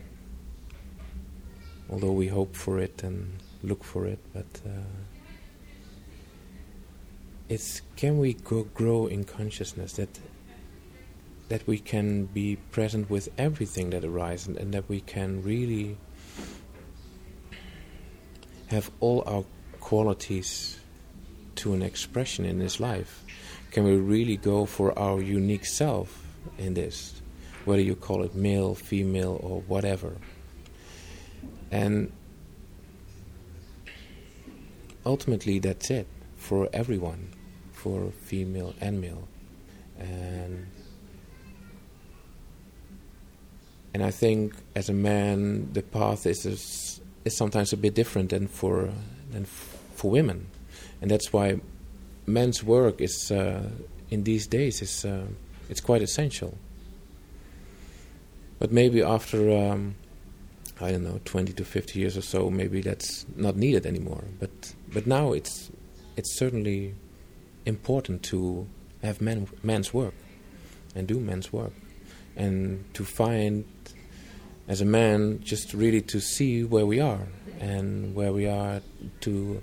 Although 1.89 2.11
we 2.11 2.27
hope 2.27 2.55
for 2.55 2.79
it 2.79 3.03
and 3.03 3.37
look 3.63 3.83
for 3.83 4.05
it, 4.05 4.19
but 4.33 4.45
uh, 4.65 4.83
it's 7.49 7.81
can 7.95 8.19
we 8.19 8.33
go, 8.33 8.63
grow 8.63 9.07
in 9.07 9.23
consciousness 9.23 9.93
that 9.93 10.19
that 11.49 11.65
we 11.65 11.79
can 11.79 12.25
be 12.25 12.57
present 12.71 13.09
with 13.09 13.29
everything 13.37 13.91
that 13.91 14.03
arises 14.03 14.47
and, 14.47 14.57
and 14.57 14.73
that 14.73 14.89
we 14.89 14.99
can 14.99 15.41
really 15.41 15.97
have 18.67 18.91
all 18.99 19.23
our 19.25 19.45
qualities 19.79 20.77
to 21.55 21.73
an 21.73 21.81
expression 21.81 22.43
in 22.43 22.59
this 22.59 22.79
life? 22.79 23.23
Can 23.71 23.85
we 23.85 23.95
really 23.95 24.37
go 24.37 24.65
for 24.65 24.97
our 24.99 25.21
unique 25.21 25.65
self 25.65 26.25
in 26.57 26.73
this? 26.73 27.21
Whether 27.63 27.81
you 27.81 27.95
call 27.95 28.23
it 28.23 28.35
male, 28.35 28.75
female, 28.75 29.39
or 29.41 29.61
whatever. 29.61 30.13
And 31.71 32.11
ultimately, 35.05 35.59
that's 35.59 35.89
it 35.89 36.07
for 36.37 36.69
everyone, 36.73 37.29
for 37.73 38.11
female 38.11 38.73
and 38.79 39.01
male. 39.01 39.27
And 39.99 40.67
and 43.93 44.03
I 44.03 44.11
think 44.11 44.53
as 44.75 44.89
a 44.89 44.93
man, 44.93 45.73
the 45.73 45.81
path 45.81 46.25
is 46.25 46.45
is, 46.45 47.01
is 47.25 47.35
sometimes 47.35 47.73
a 47.73 47.77
bit 47.77 47.95
different 47.95 48.29
than 48.29 48.47
for 48.47 48.89
than 49.31 49.43
f- 49.43 49.77
for 49.95 50.11
women, 50.11 50.47
and 51.01 51.09
that's 51.09 51.33
why 51.33 51.59
men's 52.25 52.63
work 52.63 53.01
is 53.01 53.31
uh, 53.31 53.69
in 54.09 54.23
these 54.23 54.47
days 54.47 54.81
is 54.81 55.05
uh, 55.05 55.25
it's 55.69 55.81
quite 55.81 56.01
essential. 56.01 56.57
but 58.59 58.71
maybe 58.71 59.01
after 59.01 59.51
um, 59.51 59.95
I 60.79 60.91
don't 60.91 61.03
know, 61.03 61.19
20 61.25 61.53
to 61.53 61.65
50 61.65 61.99
years 61.99 62.17
or 62.17 62.21
so, 62.21 62.49
maybe 62.49 62.81
that's 62.81 63.25
not 63.35 63.55
needed 63.55 63.85
anymore. 63.85 64.23
But 64.39 64.73
but 64.93 65.07
now 65.07 65.33
it's 65.33 65.71
it's 66.15 66.37
certainly 66.37 66.95
important 67.65 68.23
to 68.23 68.67
have 69.03 69.21
men, 69.21 69.47
men's 69.63 69.93
work 69.93 70.13
and 70.95 71.07
do 71.07 71.19
men's 71.19 71.53
work 71.53 71.73
and 72.35 72.83
to 72.93 73.03
find 73.03 73.65
as 74.67 74.81
a 74.81 74.85
man 74.85 75.39
just 75.43 75.73
really 75.73 76.01
to 76.01 76.19
see 76.19 76.63
where 76.63 76.85
we 76.85 76.99
are 76.99 77.27
and 77.59 78.15
where 78.15 78.33
we 78.33 78.47
are 78.47 78.81
to 79.21 79.61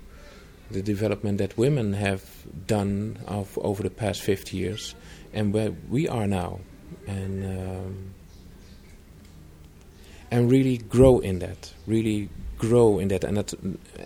the 0.71 0.81
development 0.81 1.37
that 1.37 1.57
women 1.57 1.93
have 1.93 2.23
done 2.65 3.17
of, 3.27 3.57
over 3.61 3.83
the 3.83 3.89
past 3.89 4.21
50 4.21 4.57
years 4.57 4.95
and 5.33 5.53
where 5.53 5.71
we 5.89 6.07
are 6.07 6.27
now 6.27 6.59
and 7.07 7.45
um, 7.45 8.14
and 10.35 10.51
really 10.51 10.77
grow 10.77 11.19
in 11.19 11.39
that 11.39 11.73
really 11.87 12.29
grow 12.57 12.99
in 12.99 13.07
that. 13.09 13.23
And 13.23 13.37
that 13.37 13.53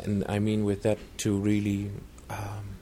and 0.03 0.25
I 0.27 0.39
mean 0.39 0.63
with 0.63 0.83
that 0.83 0.97
to 1.19 1.37
really 1.37 1.91
um, 2.29 2.77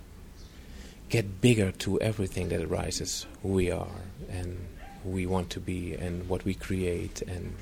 get 1.10 1.42
bigger 1.42 1.72
to 1.72 2.00
everything 2.02 2.50
that 2.50 2.62
arises. 2.62 3.26
Who 3.42 3.50
we 3.50 3.72
are 3.72 4.02
and 4.30 4.58
who 5.04 5.10
we 5.10 5.26
want 5.26 5.50
to 5.52 5.60
be 5.60 5.94
and 5.94 6.28
what 6.28 6.46
we 6.46 6.54
create 6.54 7.22
and 7.22 7.56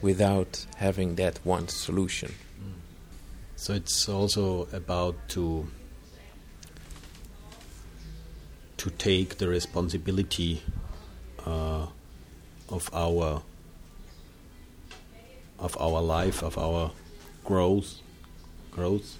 without 0.00 0.66
having 0.76 1.16
that 1.16 1.40
one 1.44 1.68
solution. 1.68 2.34
So 3.56 3.74
it's 3.74 4.08
also 4.08 4.68
about 4.72 5.16
to 5.30 5.66
to 8.76 8.90
take 8.90 9.38
the 9.38 9.48
responsibility 9.48 10.62
uh, 11.44 11.86
of 12.68 12.88
our 12.92 13.42
of 15.58 15.76
our 15.80 16.00
life, 16.00 16.42
of 16.42 16.56
our 16.58 16.92
growth, 17.44 18.00
growth, 18.70 19.16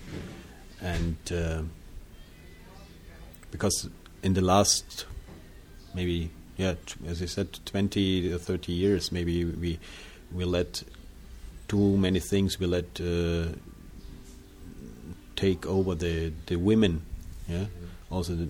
and 0.81 1.17
uh, 1.33 1.63
because 3.51 3.89
in 4.23 4.35
the 4.35 4.41
last 4.43 5.07
maybe 5.95 6.31
yeah, 6.59 6.75
as 7.07 7.23
I 7.23 7.27
said, 7.27 7.59
twenty 7.65 8.33
or 8.33 8.39
thirty 8.39 8.73
years, 8.73 9.13
maybe 9.13 9.45
we 9.45 9.79
we 10.33 10.45
let 10.45 10.83
too 11.69 11.97
many 11.97 12.19
things. 12.19 12.59
We 12.59 12.67
let 12.67 13.01
uh, 13.01 13.55
take 15.37 15.67
over 15.67 15.95
the 15.95 16.33
the 16.47 16.57
women. 16.57 17.03
Yeah, 17.49 17.67
also 18.11 18.35
the, 18.35 18.49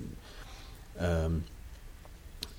um, 0.98 1.44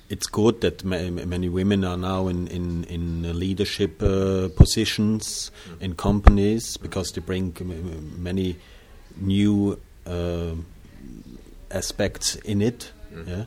it's 0.10 0.28
good 0.28 0.62
that 0.62 0.84
ma- 0.84 1.10
many 1.26 1.50
women 1.50 1.84
are 1.86 1.98
now 1.98 2.28
in 2.28 2.48
in 2.48 2.84
in 2.86 3.40
leadership 3.40 4.02
uh, 4.02 4.50
positions 4.56 5.52
in 5.80 5.94
companies 5.96 6.78
because 6.78 7.12
they 7.12 7.22
bring 7.22 7.56
m- 7.62 7.72
m- 7.72 8.24
many 8.24 8.56
new 9.18 9.80
uh, 10.08 10.56
aspects 11.72 12.36
in 12.46 12.62
it. 12.62 12.92
Yeah, 13.28 13.46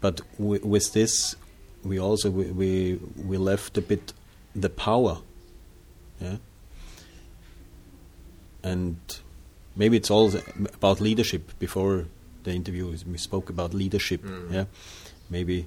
but 0.00 0.20
w- 0.38 0.66
with 0.66 0.92
this, 0.92 1.36
we 1.84 1.98
also 1.98 2.30
we, 2.30 2.44
we 2.50 3.00
we 3.26 3.36
left 3.38 3.78
a 3.78 3.82
bit 3.82 4.12
the 4.54 4.68
power. 4.70 5.18
Yeah, 6.20 6.36
and 8.62 8.96
maybe 9.76 9.96
it's 9.96 10.10
all 10.10 10.32
about 10.74 11.00
leadership. 11.00 11.58
Before 11.58 12.06
the 12.44 12.52
interview, 12.52 12.94
we 13.06 13.18
spoke 13.18 13.50
about 13.50 13.74
leadership. 13.74 14.22
Yeah, 14.50 14.64
maybe 15.30 15.66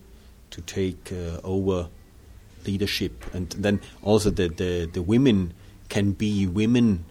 to 0.54 0.62
take 0.62 1.12
uh, 1.12 1.42
over 1.44 1.90
leadership, 2.66 3.26
and 3.34 3.50
then 3.60 3.82
also 4.04 4.30
the, 4.30 4.48
the 4.48 4.90
the 4.94 5.02
women 5.02 5.54
can 5.90 6.14
be 6.14 6.48
women 6.48 7.06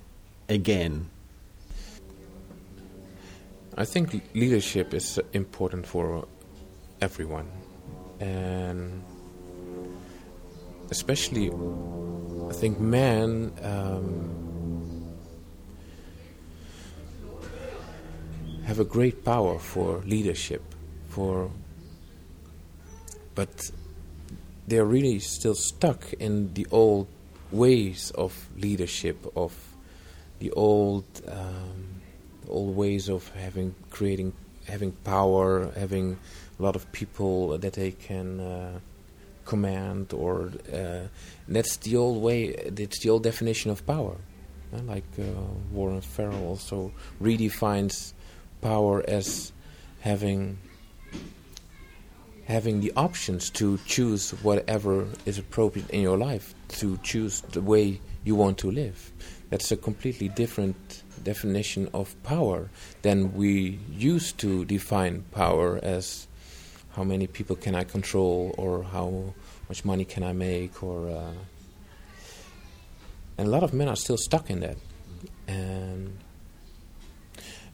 again. 0.48 1.10
I 3.76 3.84
think 3.84 4.22
leadership 4.34 4.94
is 4.94 5.18
important 5.32 5.86
for 5.86 6.26
everyone, 7.00 7.48
and 8.20 9.02
especially, 10.90 11.50
I 11.50 12.52
think 12.52 12.78
men 12.78 13.52
um, 13.62 14.28
have 18.64 18.78
a 18.78 18.84
great 18.84 19.24
power 19.24 19.58
for 19.58 20.02
leadership, 20.06 20.62
for 21.08 21.50
but 23.34 23.70
they're 24.66 24.84
really 24.84 25.18
still 25.18 25.54
stuck 25.54 26.12
in 26.14 26.54
the 26.54 26.66
old 26.70 27.06
ways 27.50 28.10
of 28.12 28.48
leadership, 28.56 29.26
of 29.36 29.52
the 30.38 30.50
old 30.52 31.04
um, 31.28 32.00
old 32.48 32.76
ways 32.76 33.08
of 33.08 33.28
having 33.30 33.74
creating 33.90 34.32
having 34.66 34.92
power, 35.04 35.70
having 35.76 36.18
a 36.58 36.62
lot 36.62 36.76
of 36.76 36.90
people 36.92 37.58
that 37.58 37.72
they 37.74 37.92
can 37.92 38.40
uh, 38.40 38.78
command, 39.44 40.12
or 40.12 40.52
uh, 40.72 41.00
that's 41.48 41.76
the 41.78 41.96
old 41.96 42.22
way. 42.22 42.44
It's 42.44 43.00
the 43.00 43.10
old 43.10 43.22
definition 43.22 43.70
of 43.70 43.86
power. 43.86 44.16
Uh, 44.74 44.82
like 44.82 45.04
uh, 45.18 45.24
Warren 45.70 46.00
Farrell 46.00 46.46
also 46.46 46.92
redefines 47.20 48.14
power 48.60 49.04
as 49.06 49.52
having 50.00 50.58
having 52.46 52.80
the 52.80 52.92
options 52.96 53.50
to 53.50 53.78
choose 53.86 54.30
whatever 54.42 55.06
is 55.26 55.38
appropriate 55.38 55.88
in 55.90 56.00
your 56.00 56.18
life, 56.18 56.54
to 56.68 56.98
choose 57.02 57.40
the 57.40 57.60
way 57.60 58.00
you 58.24 58.34
want 58.34 58.58
to 58.58 58.70
live. 58.70 59.12
That's 59.50 59.70
a 59.70 59.76
completely 59.76 60.28
different 60.28 61.02
definition 61.22 61.88
of 61.94 62.20
power 62.22 62.70
than 63.02 63.34
we 63.34 63.78
used 63.90 64.38
to 64.38 64.64
define 64.64 65.24
power 65.30 65.78
as 65.82 66.26
how 66.96 67.04
many 67.04 67.26
people 67.26 67.56
can 67.56 67.74
I 67.74 67.84
control 67.84 68.54
or 68.58 68.82
how 68.82 69.34
much 69.68 69.84
money 69.84 70.04
can 70.04 70.22
I 70.22 70.32
make 70.32 70.82
or 70.82 71.08
uh, 71.08 71.32
and 73.38 73.48
a 73.48 73.50
lot 73.50 73.62
of 73.62 73.72
men 73.72 73.88
are 73.88 73.96
still 73.96 74.18
stuck 74.18 74.50
in 74.50 74.60
that 74.60 74.76
and 75.48 76.18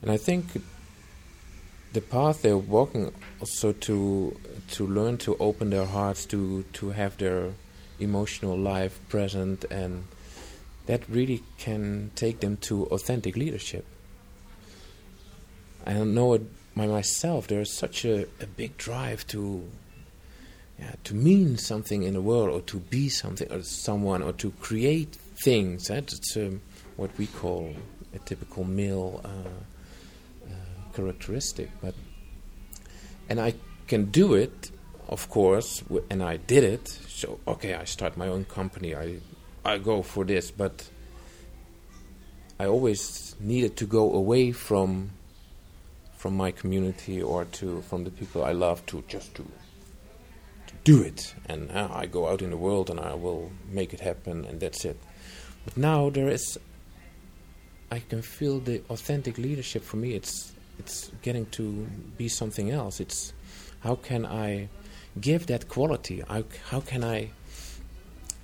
and 0.03 0.11
I 0.11 0.17
think 0.17 0.47
the 1.93 2.01
path 2.01 2.43
they're 2.43 2.57
walking 2.57 3.13
also 3.41 3.73
to 3.73 4.37
to 4.69 4.87
learn 4.87 5.17
to 5.19 5.37
open 5.39 5.71
their 5.71 5.87
hearts 5.87 6.27
to 6.27 6.65
to 6.75 6.91
have 6.91 7.17
their 7.19 7.53
emotional 7.99 8.57
life 8.57 9.01
present 9.09 9.65
and 9.71 10.05
that 10.87 11.03
really 11.09 11.43
can 11.59 12.11
take 12.15 12.41
them 12.41 12.57
to 12.57 12.85
authentic 12.87 13.37
leadership. 13.37 13.85
I 15.85 15.93
don't 15.93 16.15
know 16.15 16.33
it 16.33 16.43
by 16.75 16.87
myself. 16.87 17.47
There's 17.47 17.73
such 17.73 18.05
a, 18.05 18.23
a 18.41 18.47
big 18.47 18.79
drive 18.79 19.27
to 19.29 19.69
yeah, 20.79 20.95
to 21.05 21.15
mean 21.15 21.59
something 21.59 22.05
in 22.05 22.15
the 22.15 22.23
world 22.23 22.51
or 22.51 22.61
to 22.63 22.79
be 22.79 23.09
something 23.09 23.51
or 23.53 23.63
someone 23.63 24.23
or 24.23 24.33
to 24.35 24.51
create 24.53 25.17
things. 25.43 25.89
That's 25.89 26.37
um, 26.37 26.61
what 26.97 27.11
we 27.19 27.27
call 27.27 27.75
a 28.15 28.19
typical 28.21 28.65
male 28.65 29.21
uh, 29.25 29.51
characteristic. 30.99 31.71
But 31.81 31.95
and 33.29 33.41
I 33.41 33.55
can 33.87 34.07
do 34.11 34.35
it, 34.35 34.71
of 35.09 35.29
course, 35.31 35.83
and 36.11 36.23
I 36.23 36.37
did 36.37 36.65
it. 36.65 36.89
So 36.89 37.39
okay, 37.47 37.75
I 37.75 37.85
start 37.85 38.17
my 38.17 38.29
own 38.29 38.45
company. 38.45 38.95
I 38.95 39.21
I 39.65 39.79
go 39.79 40.03
for 40.03 40.25
this, 40.25 40.51
but 40.51 40.91
I 42.59 42.67
always 42.67 43.37
needed 43.39 43.77
to 43.77 43.87
go 43.87 44.13
away 44.13 44.53
from 44.53 45.11
from 46.17 46.37
my 46.37 46.51
community 46.51 47.23
or 47.23 47.45
to 47.45 47.83
from 47.83 48.05
the 48.05 48.11
people 48.11 48.45
I 48.45 48.53
love 48.53 48.85
to 48.87 49.05
just 49.09 49.35
to 49.37 49.45
to 50.67 50.75
do 50.85 51.03
it. 51.03 51.35
And 51.47 51.71
uh, 51.71 51.89
I 51.93 52.07
go 52.07 52.29
out 52.29 52.43
in 52.43 52.51
the 52.51 52.57
world 52.57 52.91
and 52.91 52.99
I 52.99 53.15
will 53.15 53.53
make 53.71 53.95
it 53.95 54.01
happen, 54.01 54.45
and 54.45 54.59
that's 54.61 54.85
it. 54.85 54.99
But 55.65 55.77
now 55.77 56.11
there 56.11 56.29
is, 56.29 56.59
I 57.91 58.01
can 58.01 58.23
feel 58.23 58.59
the 58.61 58.83
authentic 58.91 59.39
leadership 59.39 59.83
for 59.85 59.97
me. 59.97 60.15
It's 60.15 60.53
it's 60.79 61.11
getting 61.23 61.47
to 61.47 61.87
be 62.17 62.29
something 62.29 62.71
else. 62.71 63.01
It's 63.01 63.33
how 63.81 63.97
can 63.97 64.27
I 64.27 64.69
give 65.21 65.47
that 65.47 65.69
quality? 65.69 66.23
How 66.29 66.45
how 66.71 66.81
can 66.81 67.05
I 67.05 67.31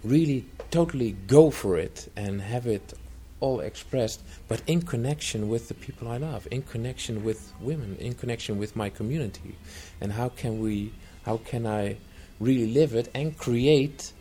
really 0.03 0.45
totally 0.71 1.13
go 1.27 1.51
for 1.51 1.79
it 1.79 2.11
and 2.17 2.43
have 2.43 2.67
it 2.67 2.95
all 3.41 3.61
expressed, 3.61 4.23
but 4.49 4.63
in 4.67 4.81
connection 4.83 5.49
with 5.49 5.69
the 5.69 5.75
people 5.75 6.09
I 6.09 6.17
love, 6.17 6.47
in 6.51 6.63
connection 6.63 7.25
with 7.25 7.53
women, 7.61 7.97
in 7.97 8.15
connection 8.15 8.59
with 8.59 8.75
my 8.75 8.89
community, 8.89 9.57
and 10.01 10.13
how 10.13 10.29
can 10.31 10.61
we, 10.61 10.93
how 11.25 11.39
can 11.39 11.67
I 11.67 11.97
really 12.41 12.73
live 12.73 12.95
it 12.95 13.11
and 13.15 13.37
create 13.37 14.13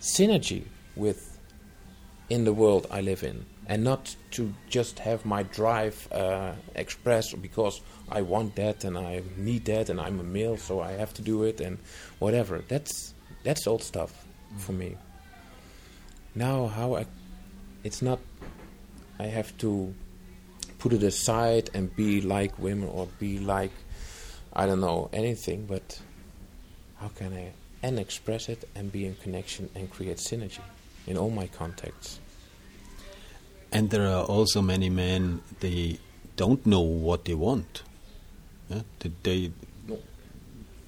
synergy 0.00 0.64
with 0.96 1.38
in 2.30 2.44
the 2.44 2.52
world 2.52 2.86
I 2.90 3.00
live 3.00 3.22
in, 3.24 3.46
and 3.68 3.84
not 3.84 4.16
to 4.32 4.52
just 4.68 4.98
have 4.98 5.24
my 5.24 5.42
drive 5.42 6.08
uh, 6.10 6.52
expressed 6.74 7.40
because 7.42 7.80
I 8.10 8.22
want 8.22 8.56
that 8.56 8.84
and 8.84 8.96
I 8.96 9.22
need 9.36 9.66
that 9.66 9.90
and 9.90 10.00
I'm 10.00 10.18
a 10.20 10.24
male, 10.24 10.56
so 10.56 10.80
I 10.80 10.92
have 10.92 11.12
to 11.14 11.22
do 11.22 11.42
it 11.44 11.60
and 11.60 11.78
whatever. 12.18 12.64
That's 12.66 13.14
that's 13.44 13.66
old 13.66 13.82
stuff 13.82 14.26
for 14.56 14.72
me. 14.72 14.96
now 16.34 16.66
how 16.66 16.96
I, 16.96 17.06
it's 17.84 18.02
not. 18.02 18.18
I 19.18 19.26
have 19.26 19.56
to 19.58 19.94
put 20.78 20.92
it 20.92 21.02
aside 21.02 21.70
and 21.74 21.94
be 21.94 22.20
like 22.20 22.58
women 22.58 22.88
or 22.88 23.08
be 23.18 23.38
like 23.38 23.72
I 24.52 24.66
don't 24.66 24.80
know 24.80 25.10
anything, 25.12 25.66
but 25.66 26.00
how 27.00 27.08
can 27.08 27.32
I 27.34 27.52
and 27.82 27.98
express 27.98 28.48
it 28.48 28.68
and 28.74 28.90
be 28.90 29.06
in 29.06 29.14
connection 29.16 29.70
and 29.74 29.90
create 29.90 30.16
synergy 30.16 30.60
in 31.06 31.16
all 31.16 31.30
my 31.30 31.46
contacts. 31.46 32.20
And 33.70 33.90
there 33.90 34.06
are 34.08 34.24
also 34.24 34.62
many 34.62 34.88
men 34.90 35.42
they 35.60 35.98
don't 36.36 36.64
know 36.64 36.80
what 36.80 37.24
they 37.26 37.34
want. 37.34 37.82
Yeah? 38.70 38.82
They, 39.00 39.10
they, 39.22 39.52
No. 39.86 39.98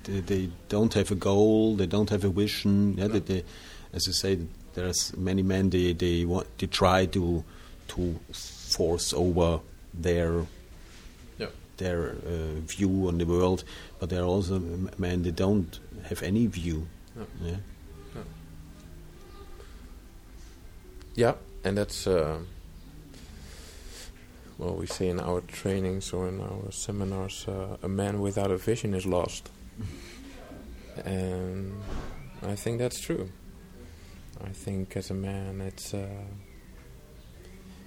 they 0.04 0.20
they 0.20 0.50
don't 0.68 0.94
have 0.94 1.10
a 1.10 1.14
goal. 1.14 1.76
They 1.76 1.86
don't 1.86 2.10
have 2.10 2.24
a 2.24 2.30
vision. 2.30 2.94
Yeah, 2.96 3.08
No. 3.08 3.12
they, 3.14 3.20
they, 3.20 3.44
as 3.92 4.06
you 4.06 4.12
say, 4.12 4.38
there's 4.74 5.14
many 5.16 5.42
men 5.42 5.70
they 5.70 5.92
they 5.92 6.24
want 6.24 6.46
they 6.58 6.66
try 6.68 7.06
to 7.06 7.44
to 7.88 8.18
force 8.32 9.12
over 9.12 9.60
their 9.92 10.46
Yeah. 11.38 11.48
their 11.76 12.10
uh, 12.24 12.60
view 12.66 13.08
on 13.08 13.18
the 13.18 13.26
world, 13.26 13.64
but 13.98 14.08
there 14.10 14.22
are 14.22 14.26
also 14.36 14.58
men 14.98 15.22
they 15.22 15.32
don't 15.32 15.78
have 16.08 16.22
any 16.22 16.46
view. 16.46 16.86
No. 17.16 17.26
Yeah. 17.44 17.56
Yeah, 21.16 21.34
and 21.64 21.76
that's 21.76 22.06
uh, 22.06 22.38
well, 24.60 24.74
we 24.74 24.86
say 24.86 25.08
in 25.08 25.18
our 25.18 25.40
trainings 25.40 26.12
or 26.12 26.28
in 26.28 26.38
our 26.38 26.70
seminars, 26.70 27.48
uh, 27.48 27.78
a 27.82 27.88
man 27.88 28.20
without 28.20 28.50
a 28.50 28.58
vision 28.58 28.92
is 28.92 29.06
lost, 29.06 29.48
and 31.02 31.80
I 32.42 32.56
think 32.56 32.78
that's 32.78 33.00
true. 33.00 33.30
I 34.44 34.50
think 34.50 34.98
as 34.98 35.10
a 35.10 35.14
man, 35.14 35.62
it's 35.62 35.94
uh, 35.94 36.24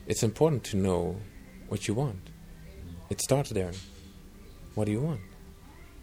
it's 0.08 0.24
important 0.24 0.64
to 0.66 0.78
know 0.78 1.18
what 1.70 1.88
you 1.88 1.94
want. 1.94 2.32
It 3.12 3.22
starts 3.22 3.52
there. 3.52 3.74
What 4.74 4.86
do 4.86 4.92
you 4.92 5.02
want? 5.02 5.22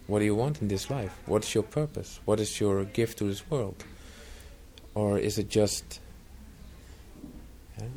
What 0.06 0.20
do 0.20 0.24
you 0.24 0.37
want 0.37 0.62
in 0.62 0.68
this 0.68 0.88
life? 0.88 1.18
What's 1.26 1.52
your 1.52 1.64
purpose? 1.64 2.20
What 2.26 2.38
is 2.38 2.61
your 2.61 2.85
gift 2.85 3.18
to 3.18 3.24
this 3.24 3.48
world? 3.50 3.83
Or 4.94 5.18
is 5.18 5.37
it 5.37 5.48
just 5.48 5.98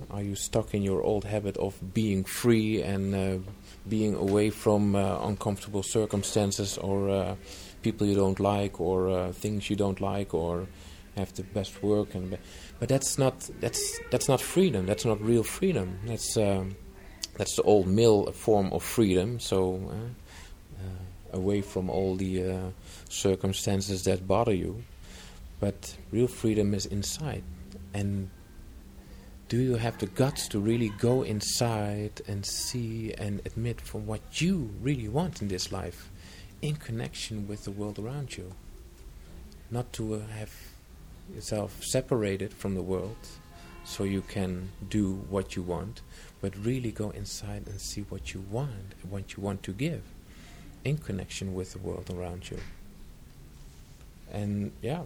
Are 0.09 0.21
you 0.21 0.35
stuck 0.35 0.73
in 0.73 0.81
your 0.83 1.01
old 1.01 1.25
habit 1.25 1.57
of 1.57 1.93
being 1.93 2.23
free 2.23 2.81
and 2.81 3.15
uh, 3.15 3.51
being 3.87 4.15
away 4.15 4.49
from 4.49 4.95
uh, 4.95 5.19
uncomfortable 5.27 5.83
circumstances 5.83 6.77
or 6.77 7.09
uh, 7.09 7.35
people 7.81 8.07
you 8.07 8.15
don't 8.15 8.39
like 8.39 8.79
or 8.79 9.09
uh, 9.09 9.31
things 9.31 9.69
you 9.69 9.75
don't 9.75 9.99
like 9.99 10.33
or 10.33 10.67
have 11.15 11.33
the 11.33 11.43
best 11.43 11.83
work 11.83 12.15
and 12.15 12.31
be- 12.31 12.37
but 12.79 12.89
that's 12.89 13.17
not 13.17 13.49
that's 13.59 13.99
that's 14.09 14.27
not 14.27 14.41
freedom. 14.41 14.85
That's 14.85 15.05
not 15.05 15.21
real 15.21 15.43
freedom. 15.43 15.99
That's 16.05 16.37
um, 16.37 16.75
that's 17.37 17.55
the 17.55 17.63
old 17.63 17.87
mill 17.87 18.31
form 18.31 18.73
of 18.73 18.83
freedom. 18.83 19.39
So 19.39 19.89
uh, 19.89 20.83
uh, 20.83 21.37
away 21.37 21.61
from 21.61 21.89
all 21.89 22.15
the 22.15 22.43
uh, 22.43 22.57
circumstances 23.09 24.03
that 24.03 24.27
bother 24.27 24.53
you. 24.53 24.83
But 25.59 25.95
real 26.11 26.27
freedom 26.27 26.73
is 26.73 26.85
inside 26.85 27.43
and 27.93 28.29
do 29.53 29.59
you 29.59 29.75
have 29.75 29.99
the 29.99 30.07
guts 30.07 30.47
to 30.47 30.59
really 30.59 30.89
go 30.97 31.21
inside 31.21 32.23
and 32.27 32.43
see 32.43 33.13
and 33.19 33.39
admit 33.45 33.79
from 33.79 34.07
what 34.07 34.41
you 34.41 34.71
really 34.81 35.07
want 35.07 35.43
in 35.43 35.47
this 35.47 35.71
life 35.71 36.09
in 36.63 36.73
connection 36.73 37.47
with 37.47 37.63
the 37.63 37.69
world 37.69 37.99
around 37.99 38.35
you? 38.35 38.51
Not 39.69 39.93
to 39.93 40.15
uh, 40.15 40.19
have 40.39 40.51
yourself 41.35 41.83
separated 41.83 42.51
from 42.51 42.73
the 42.73 42.81
world 42.81 43.15
so 43.83 44.03
you 44.05 44.21
can 44.21 44.69
do 44.89 45.23
what 45.29 45.55
you 45.55 45.61
want 45.61 46.01
but 46.41 46.57
really 46.57 46.91
go 46.91 47.11
inside 47.11 47.67
and 47.67 47.79
see 47.79 48.01
what 48.09 48.33
you 48.33 48.43
want 48.49 48.95
what 49.07 49.37
you 49.37 49.43
want 49.43 49.61
to 49.61 49.71
give 49.71 50.01
in 50.83 50.97
connection 50.97 51.53
with 51.53 51.73
the 51.73 51.79
world 51.79 52.09
around 52.09 52.49
you. 52.49 52.57
And 54.31 54.71
yeah 54.81 55.03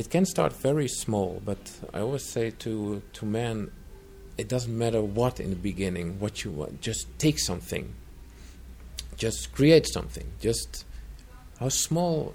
it 0.00 0.08
can 0.08 0.24
start 0.24 0.54
very 0.54 0.88
small, 0.88 1.42
but 1.44 1.58
I 1.92 2.00
always 2.00 2.24
say 2.24 2.52
to 2.64 3.02
to 3.12 3.26
men, 3.26 3.70
it 4.38 4.48
doesn't 4.48 4.76
matter 4.84 5.02
what 5.02 5.38
in 5.38 5.50
the 5.50 5.62
beginning, 5.70 6.18
what 6.18 6.42
you 6.42 6.50
want. 6.50 6.80
Just 6.80 7.02
take 7.18 7.38
something. 7.38 7.84
Just 9.24 9.52
create 9.52 9.86
something. 9.86 10.26
Just 10.40 10.86
how 11.58 11.68
small 11.68 12.34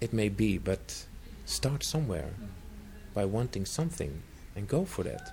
it 0.00 0.12
may 0.12 0.28
be, 0.28 0.58
but 0.58 1.06
start 1.44 1.84
somewhere 1.84 2.30
by 3.14 3.24
wanting 3.24 3.66
something 3.66 4.12
and 4.56 4.66
go 4.66 4.84
for 4.84 5.04
that. 5.04 5.24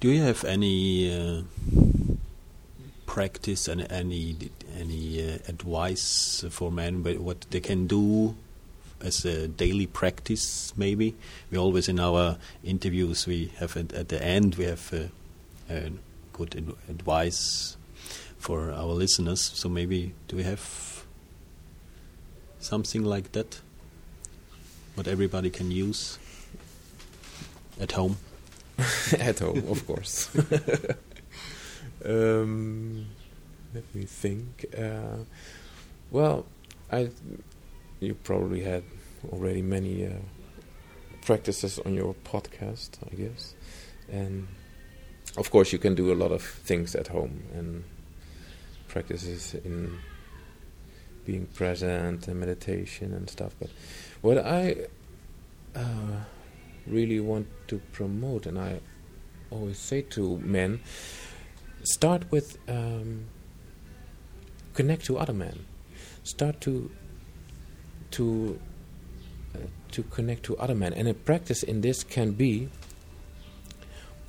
Do 0.00 0.10
you 0.10 0.22
have 0.22 0.44
any 0.44 0.76
uh, 1.14 1.42
practice 3.06 3.68
and 3.68 3.80
any 3.92 4.50
any 4.76 5.04
uh, 5.22 5.38
advice 5.46 6.44
for 6.50 6.72
men 6.72 7.04
what 7.28 7.46
they 7.52 7.60
can 7.60 7.86
do 7.86 8.34
as 9.02 9.24
a 9.24 9.48
daily 9.48 9.86
practice? 9.86 10.72
Maybe 10.76 11.14
we 11.50 11.58
always 11.58 11.88
in 11.88 12.00
our 12.00 12.38
interviews 12.64 13.26
we 13.26 13.52
have 13.58 13.76
at, 13.76 13.92
at 13.92 14.08
the 14.08 14.22
end 14.22 14.56
we 14.56 14.64
have 14.64 14.92
uh, 14.92 15.72
uh, 15.72 15.90
good 16.32 16.56
ad- 16.56 16.74
advice 16.88 17.76
for 18.38 18.70
our 18.72 18.92
listeners. 18.92 19.40
So 19.40 19.68
maybe 19.68 20.14
do 20.28 20.36
we 20.36 20.44
have 20.44 21.04
something 22.60 23.04
like 23.04 23.32
that? 23.32 23.60
What 24.94 25.06
everybody 25.06 25.50
can 25.50 25.70
use 25.70 26.18
at 27.80 27.92
home. 27.92 28.16
At 29.18 29.40
home, 29.40 29.64
of 29.68 29.84
course. 29.88 30.30
um, 32.04 33.06
let 33.74 33.92
me 33.92 34.04
think. 34.04 34.66
Uh, 34.76 35.24
well, 36.12 36.46
I 36.92 37.10
you 38.00 38.14
probably 38.14 38.62
had 38.62 38.84
already 39.32 39.62
many 39.62 40.06
uh, 40.06 40.10
practices 41.22 41.78
on 41.80 41.94
your 41.94 42.14
podcast, 42.24 42.90
I 43.10 43.14
guess, 43.14 43.54
and 44.10 44.48
of 45.36 45.50
course 45.50 45.72
you 45.72 45.78
can 45.78 45.94
do 45.94 46.12
a 46.12 46.16
lot 46.16 46.32
of 46.32 46.42
things 46.42 46.94
at 46.94 47.08
home 47.08 47.42
and 47.54 47.84
practices 48.88 49.54
in 49.54 49.98
being 51.24 51.46
present 51.46 52.26
and 52.26 52.40
meditation 52.40 53.12
and 53.12 53.28
stuff. 53.28 53.54
But 53.60 53.70
what 54.22 54.38
I 54.38 54.86
uh, 55.74 56.24
really 56.86 57.20
want 57.20 57.48
to 57.68 57.78
promote, 57.92 58.46
and 58.46 58.58
I 58.58 58.80
always 59.50 59.78
say 59.78 60.02
to 60.02 60.38
men, 60.38 60.80
start 61.82 62.30
with 62.30 62.58
um, 62.68 63.26
connect 64.74 65.04
to 65.06 65.18
other 65.18 65.32
men. 65.32 65.66
Start 66.22 66.60
to 66.62 66.90
to 68.12 68.58
uh, 69.54 69.58
to 69.92 70.02
connect 70.04 70.42
to 70.44 70.56
other 70.58 70.74
men, 70.74 70.92
and 70.92 71.08
a 71.08 71.14
practice 71.14 71.62
in 71.62 71.80
this 71.80 72.02
can 72.04 72.32
be 72.32 72.68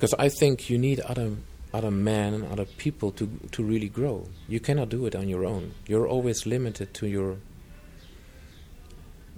because 0.00 0.14
I 0.18 0.30
think 0.30 0.70
you 0.70 0.78
need 0.78 1.00
other 1.00 1.36
other 1.72 1.90
men 1.90 2.34
and 2.34 2.44
other 2.46 2.64
people 2.64 3.12
to 3.12 3.28
to 3.52 3.62
really 3.62 3.88
grow. 3.88 4.26
You 4.48 4.60
cannot 4.60 4.88
do 4.88 5.06
it 5.06 5.14
on 5.14 5.28
your 5.28 5.44
own. 5.44 5.74
You're 5.86 6.08
always 6.08 6.46
limited 6.46 6.94
to 6.94 7.06
your 7.06 7.36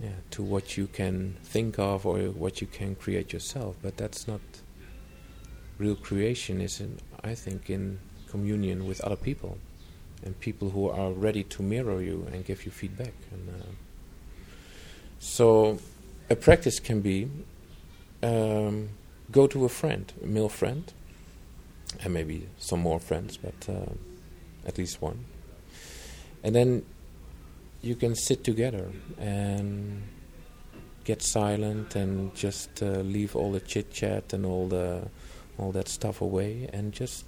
yeah, 0.01 0.11
to 0.31 0.43
what 0.43 0.77
you 0.77 0.87
can 0.87 1.37
think 1.43 1.79
of 1.79 2.07
or 2.07 2.19
what 2.31 2.61
you 2.61 2.67
can 2.67 2.95
create 2.95 3.33
yourself. 3.33 3.77
But 3.83 3.97
that's 3.97 4.27
not 4.27 4.41
real 5.79 5.97
creation. 5.97 6.61
Is 6.61 6.81
in, 6.81 6.99
I 7.25 7.35
think 7.35 7.69
in 7.69 7.99
communion 8.29 8.87
with 8.87 9.01
other 9.03 9.17
people 9.17 9.59
and 10.25 10.39
people 10.39 10.71
who 10.71 10.89
are 10.89 11.11
ready 11.11 11.43
to 11.43 11.63
mirror 11.63 12.01
you 12.01 12.27
and 12.33 12.45
give 12.45 12.65
you 12.65 12.71
feedback. 12.71 13.15
And 13.33 13.49
uh, 13.49 13.67
so, 15.25 15.79
a 16.29 16.35
practice 16.35 16.81
can 16.81 17.01
be 17.01 17.31
um, 18.25 18.89
go 19.31 19.47
to 19.47 19.65
a 19.65 19.69
friend, 19.69 20.13
a 20.21 20.27
male 20.27 20.49
friend, 20.49 20.93
and 22.03 22.13
maybe 22.13 22.49
some 22.59 22.81
more 22.81 22.99
friends, 22.99 23.37
but 23.37 23.69
uh, 23.69 23.93
at 24.67 24.79
least 24.79 25.01
one, 25.01 25.25
and 26.43 26.57
then 26.57 26.85
you 27.83 27.95
can 27.95 28.17
sit 28.17 28.43
together 28.43 28.91
and 29.17 30.03
get 31.05 31.23
silent 31.23 31.95
and 31.95 32.35
just 32.35 32.83
uh, 32.83 32.87
leave 32.87 33.37
all 33.37 33.53
the 33.53 33.61
chit 33.61 33.93
chat 33.93 34.33
and 34.33 34.45
all 34.45 34.67
the 34.67 35.03
all 35.57 35.71
that 35.71 35.87
stuff 35.87 36.21
away 36.21 36.69
and 36.73 36.93
just 36.93 37.25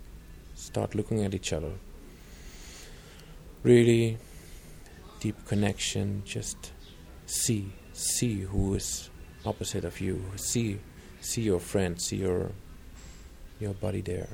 start 0.56 0.96
looking 0.96 1.24
at 1.24 1.32
each 1.32 1.52
other. 1.52 1.70
Really 3.62 4.18
deep 5.20 5.46
connection. 5.46 6.22
Just 6.24 6.72
see 7.26 7.70
see 7.94 8.40
who 8.40 8.74
is 8.74 9.08
opposite 9.46 9.84
of 9.84 10.00
you. 10.00 10.22
See 10.36 10.78
see 11.20 11.42
your 11.42 11.60
friend. 11.60 12.00
See 12.00 12.16
your 12.16 12.52
your 13.60 13.74
body 13.74 14.02
there. 14.02 14.28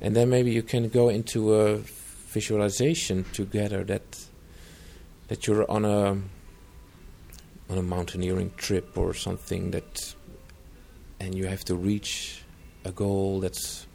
And 0.00 0.16
then 0.16 0.30
maybe 0.30 0.50
you 0.50 0.62
can 0.62 0.88
go 0.88 1.08
into 1.08 1.54
a 1.54 1.76
visualization 2.32 3.24
together 3.32 3.84
that 3.84 4.26
that 5.28 5.46
you're 5.46 5.70
on 5.70 5.84
a 5.84 6.18
on 7.70 7.76
a 7.76 7.82
mountaineering 7.82 8.50
trip 8.56 8.96
or 8.96 9.12
something 9.12 9.70
that, 9.72 10.14
and 11.20 11.34
you 11.34 11.46
have 11.46 11.64
to 11.66 11.76
reach 11.76 12.42
a 12.84 12.90
goal 12.90 13.40
that's 13.40 13.86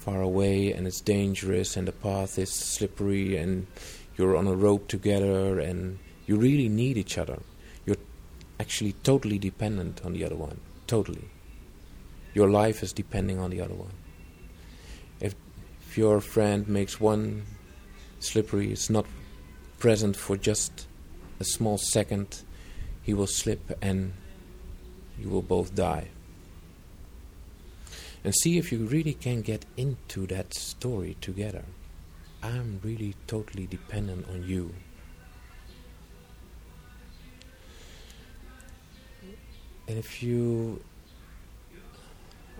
far 0.00 0.20
away 0.22 0.72
and 0.72 0.86
it's 0.86 1.00
dangerous 1.00 1.76
and 1.76 1.86
the 1.86 1.92
path 1.92 2.38
is 2.38 2.50
slippery 2.50 3.36
and 3.36 3.66
you're 4.16 4.36
on 4.36 4.46
a 4.46 4.54
rope 4.54 4.88
together 4.88 5.60
and 5.60 5.98
you 6.26 6.36
really 6.36 6.68
need 6.68 6.96
each 6.96 7.18
other. 7.18 7.38
Actually 8.58 8.92
totally 9.02 9.38
dependent 9.38 10.04
on 10.04 10.12
the 10.12 10.24
other 10.24 10.36
one. 10.36 10.60
Totally. 10.86 11.28
Your 12.34 12.50
life 12.50 12.82
is 12.82 12.92
depending 12.92 13.38
on 13.38 13.50
the 13.50 13.60
other 13.60 13.74
one. 13.74 13.92
If, 15.20 15.34
if 15.86 15.98
your 15.98 16.20
friend 16.20 16.68
makes 16.68 17.00
one 17.00 17.44
slippery, 18.20 18.72
it's 18.72 18.90
not 18.90 19.06
present 19.78 20.16
for 20.16 20.36
just 20.36 20.86
a 21.40 21.44
small 21.44 21.78
second, 21.78 22.42
he 23.02 23.14
will 23.14 23.26
slip 23.26 23.78
and 23.82 24.12
you 25.18 25.28
will 25.28 25.42
both 25.42 25.74
die. 25.74 26.08
And 28.24 28.34
see 28.34 28.58
if 28.58 28.72
you 28.72 28.86
really 28.86 29.14
can 29.14 29.42
get 29.42 29.64
into 29.76 30.26
that 30.26 30.54
story 30.54 31.16
together. 31.20 31.64
I'm 32.42 32.80
really 32.82 33.14
totally 33.26 33.66
dependent 33.66 34.28
on 34.28 34.46
you. 34.46 34.74
And 39.88 39.98
if 39.98 40.22
you, 40.22 40.82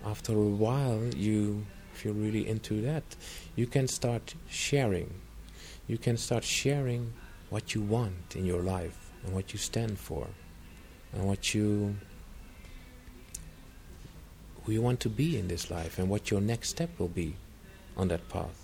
after 0.05 0.33
a 0.33 0.35
while, 0.35 1.03
you, 1.15 1.65
if 1.93 2.05
you're 2.05 2.13
really 2.13 2.47
into 2.47 2.81
that, 2.81 3.03
you 3.55 3.67
can 3.67 3.87
start 3.87 4.35
sharing. 4.49 5.13
You 5.87 5.97
can 5.97 6.17
start 6.17 6.43
sharing 6.43 7.13
what 7.49 7.73
you 7.73 7.81
want 7.81 8.35
in 8.35 8.45
your 8.45 8.61
life 8.61 9.11
and 9.25 9.33
what 9.33 9.53
you 9.53 9.59
stand 9.59 9.97
for 9.97 10.27
and 11.13 11.23
what 11.23 11.53
you 11.53 11.95
who 14.63 14.73
you 14.73 14.81
want 14.81 14.99
to 14.99 15.09
be 15.09 15.37
in 15.37 15.47
this 15.47 15.71
life 15.71 15.97
and 15.97 16.09
what 16.09 16.29
your 16.29 16.41
next 16.41 16.69
step 16.69 16.89
will 16.99 17.07
be 17.07 17.37
on 17.95 18.09
that 18.09 18.27
path. 18.27 18.61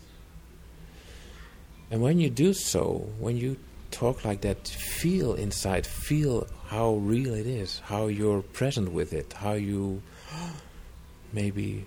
And 1.90 2.02
when 2.02 2.20
you 2.20 2.30
do 2.30 2.54
so, 2.54 3.10
when 3.20 3.38
you 3.38 3.58
talk 3.94 4.26
like 4.26 4.42
that, 4.42 4.68
feel 4.68 5.36
inside, 5.36 5.86
feel 5.86 6.48
how 6.68 6.96
real 6.96 7.34
it 7.34 7.46
is, 7.46 7.80
how 7.86 8.08
you're 8.08 8.42
present 8.42 8.92
with 8.92 9.14
it, 9.14 9.34
how 9.34 9.54
you 9.54 10.02
maybe 11.34 11.86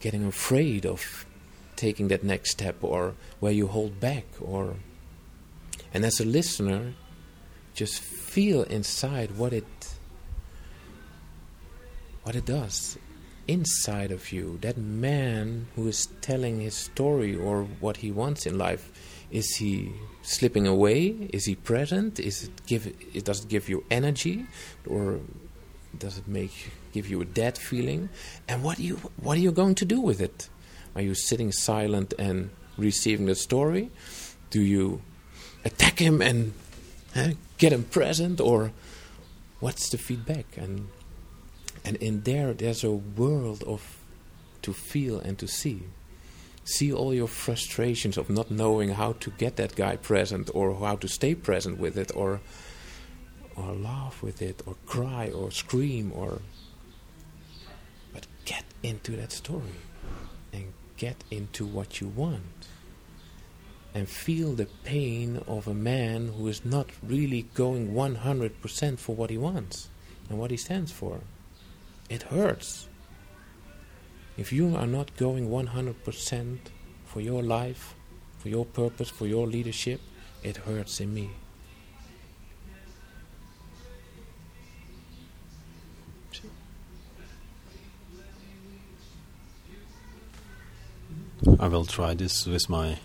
getting 0.00 0.24
afraid 0.24 0.84
of 0.84 1.24
taking 1.76 2.08
that 2.08 2.22
next 2.22 2.50
step 2.50 2.76
or 2.82 3.14
where 3.40 3.52
you 3.52 3.66
hold 3.66 3.98
back 4.00 4.26
or 4.40 4.74
and 5.92 6.04
as 6.04 6.20
a 6.20 6.24
listener 6.24 6.94
just 7.74 8.00
feel 8.00 8.62
inside 8.64 9.36
what 9.36 9.52
it 9.52 9.64
what 12.22 12.34
it 12.34 12.46
does 12.46 12.98
inside 13.46 14.10
of 14.10 14.32
you. 14.32 14.58
That 14.62 14.78
man 14.78 15.68
who 15.76 15.88
is 15.88 16.08
telling 16.20 16.60
his 16.60 16.74
story 16.74 17.36
or 17.36 17.64
what 17.80 17.98
he 17.98 18.10
wants 18.10 18.46
in 18.46 18.56
life 18.56 18.90
is 19.34 19.56
he 19.56 19.92
slipping 20.22 20.66
away? 20.68 21.28
Is 21.32 21.44
he 21.44 21.56
present? 21.56 22.20
Is 22.20 22.44
it 22.44 22.66
give 22.66 22.86
it 22.86 23.24
does 23.24 23.42
it 23.42 23.48
give 23.48 23.68
you 23.68 23.84
energy? 23.90 24.46
Or 24.86 25.18
does 25.98 26.18
it 26.18 26.28
make 26.28 26.70
give 26.92 27.08
you 27.08 27.20
a 27.20 27.24
dead 27.24 27.58
feeling? 27.58 28.10
And 28.46 28.62
what 28.62 28.78
you 28.78 28.94
what 29.20 29.36
are 29.36 29.40
you 29.40 29.50
going 29.50 29.74
to 29.74 29.84
do 29.84 30.00
with 30.00 30.20
it? 30.20 30.48
Are 30.94 31.02
you 31.02 31.14
sitting 31.16 31.50
silent 31.50 32.14
and 32.16 32.50
receiving 32.78 33.26
the 33.26 33.34
story? 33.34 33.90
Do 34.50 34.62
you 34.62 35.02
attack 35.64 35.98
him 35.98 36.22
and 36.22 36.52
uh, 37.16 37.30
get 37.58 37.72
him 37.72 37.82
present? 37.82 38.40
Or 38.40 38.70
what's 39.58 39.88
the 39.90 39.98
feedback? 39.98 40.46
And 40.56 40.90
and 41.84 41.96
in 41.96 42.22
there 42.22 42.54
there's 42.54 42.84
a 42.84 42.92
world 42.92 43.64
of 43.64 43.98
to 44.62 44.72
feel 44.72 45.18
and 45.18 45.36
to 45.38 45.48
see 45.48 45.82
see 46.64 46.92
all 46.92 47.14
your 47.14 47.28
frustrations 47.28 48.16
of 48.16 48.30
not 48.30 48.50
knowing 48.50 48.90
how 48.90 49.12
to 49.12 49.30
get 49.30 49.56
that 49.56 49.76
guy 49.76 49.96
present 49.96 50.50
or 50.54 50.74
how 50.74 50.96
to 50.96 51.08
stay 51.08 51.34
present 51.34 51.78
with 51.78 51.96
it 51.96 52.10
or 52.14 52.40
or 53.56 53.72
laugh 53.72 54.22
with 54.22 54.42
it 54.42 54.62
or 54.66 54.74
cry 54.86 55.30
or 55.30 55.50
scream 55.50 56.10
or 56.14 56.40
but 58.12 58.26
get 58.44 58.64
into 58.82 59.12
that 59.12 59.30
story 59.30 59.78
and 60.52 60.72
get 60.96 61.22
into 61.30 61.64
what 61.64 62.00
you 62.00 62.08
want 62.08 62.68
and 63.94 64.08
feel 64.08 64.54
the 64.54 64.66
pain 64.82 65.40
of 65.46 65.68
a 65.68 65.74
man 65.74 66.28
who 66.36 66.48
is 66.48 66.64
not 66.64 66.90
really 67.02 67.42
going 67.54 67.92
100% 67.94 68.98
for 68.98 69.14
what 69.14 69.30
he 69.30 69.38
wants 69.38 69.88
and 70.28 70.36
what 70.36 70.50
he 70.50 70.56
stands 70.56 70.90
for. 70.90 71.20
It 72.10 72.24
hurts. 72.24 72.88
If 74.36 74.52
you 74.52 74.74
are 74.76 74.86
not 74.86 75.16
going 75.16 75.48
100% 75.48 76.58
for 77.06 77.20
your 77.20 77.42
life, 77.42 77.94
for 78.38 78.48
your 78.48 78.64
purpose, 78.64 79.08
for 79.08 79.26
your 79.26 79.46
leadership, 79.46 80.00
it 80.42 80.58
hurts 80.58 81.00
in 81.00 81.14
me. 81.14 81.30
I 91.60 91.68
will 91.68 91.84
try 91.84 92.14
this 92.14 92.46
with 92.46 92.68
my 92.68 92.98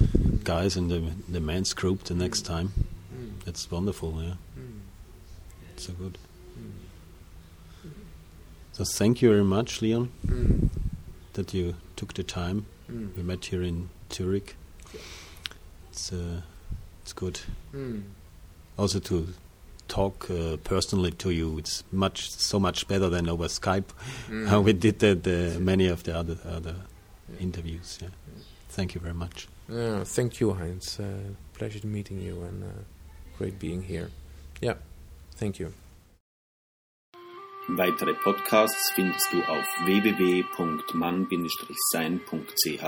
guys 0.43 0.75
in 0.75 0.87
the 0.87 1.11
the 1.29 1.39
men's 1.39 1.73
group 1.73 2.03
the 2.05 2.15
next 2.15 2.41
time. 2.41 2.73
Hmm. 3.11 3.49
It's 3.49 3.69
wonderful, 3.69 4.21
yeah. 4.21 4.33
It's 5.73 5.85
so 5.87 5.93
good. 5.93 6.17
Hmm. 6.55 7.91
So 8.73 8.83
thank 8.83 9.21
you 9.21 9.29
very 9.29 9.43
much, 9.43 9.81
Leon, 9.81 10.09
that 11.33 11.53
you 11.53 11.75
took 11.95 12.13
the 12.13 12.23
time. 12.23 12.65
We 12.89 13.23
met 13.23 13.45
here 13.45 13.61
in 13.61 13.89
Zurich. 14.11 14.55
It's 15.91 16.11
uh, 16.11 16.41
it's 17.03 17.13
good. 17.13 17.39
Also 18.77 18.99
to 18.99 19.27
talk 19.87 20.29
uh, 20.29 20.57
personally 20.63 21.11
to 21.11 21.29
you. 21.31 21.57
It's 21.57 21.83
much 21.91 22.31
so 22.31 22.59
much 22.59 22.87
better 22.87 23.09
than 23.09 23.29
over 23.29 23.45
Skype. 23.47 23.91
How 24.47 24.61
we 24.61 24.73
did 24.73 24.99
the, 24.99 25.15
the 25.15 25.59
many 25.59 25.87
of 25.87 26.03
the 26.03 26.17
other 26.17 26.37
other 26.45 26.75
interviews. 27.39 27.99
Yeah. 28.01 28.09
Thank 28.69 28.95
you 28.95 29.01
very 29.01 29.13
much. 29.13 29.47
Yeah, 29.67 30.03
thank 30.03 30.39
you, 30.39 30.53
Heinz. 30.53 30.99
Uh, 30.99 31.33
pleasure 31.53 31.85
meeting 31.85 32.21
you 32.21 32.41
and 32.43 32.63
uh, 32.63 32.67
great 33.37 33.59
being 33.59 33.83
here. 33.83 34.09
Yeah, 34.61 34.75
thank 35.35 35.59
you. 35.59 35.73
Weitere 37.77 38.15
Podcasts 38.15 38.91
findest 38.95 39.31
du 39.31 39.43
auf 39.43 39.63
www.mann-sein.ch 39.85 42.83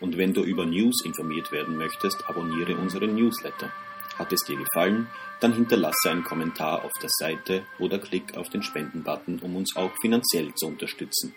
und 0.00 0.16
wenn 0.16 0.32
du 0.32 0.42
über 0.42 0.64
News 0.64 1.04
informiert 1.04 1.52
werden 1.52 1.76
möchtest, 1.76 2.26
abonniere 2.26 2.76
unseren 2.76 3.14
Newsletter. 3.14 3.70
Hat 4.16 4.32
es 4.32 4.40
dir 4.40 4.56
gefallen, 4.56 5.08
dann 5.40 5.52
hinterlasse 5.52 6.10
einen 6.10 6.24
Kommentar 6.24 6.82
auf 6.82 6.92
der 7.02 7.10
Seite 7.10 7.66
oder 7.78 7.98
klick 7.98 8.38
auf 8.38 8.48
den 8.48 8.62
Spenden-Button, 8.62 9.40
um 9.40 9.54
uns 9.54 9.76
auch 9.76 9.92
finanziell 10.00 10.54
zu 10.54 10.68
unterstützen. 10.68 11.34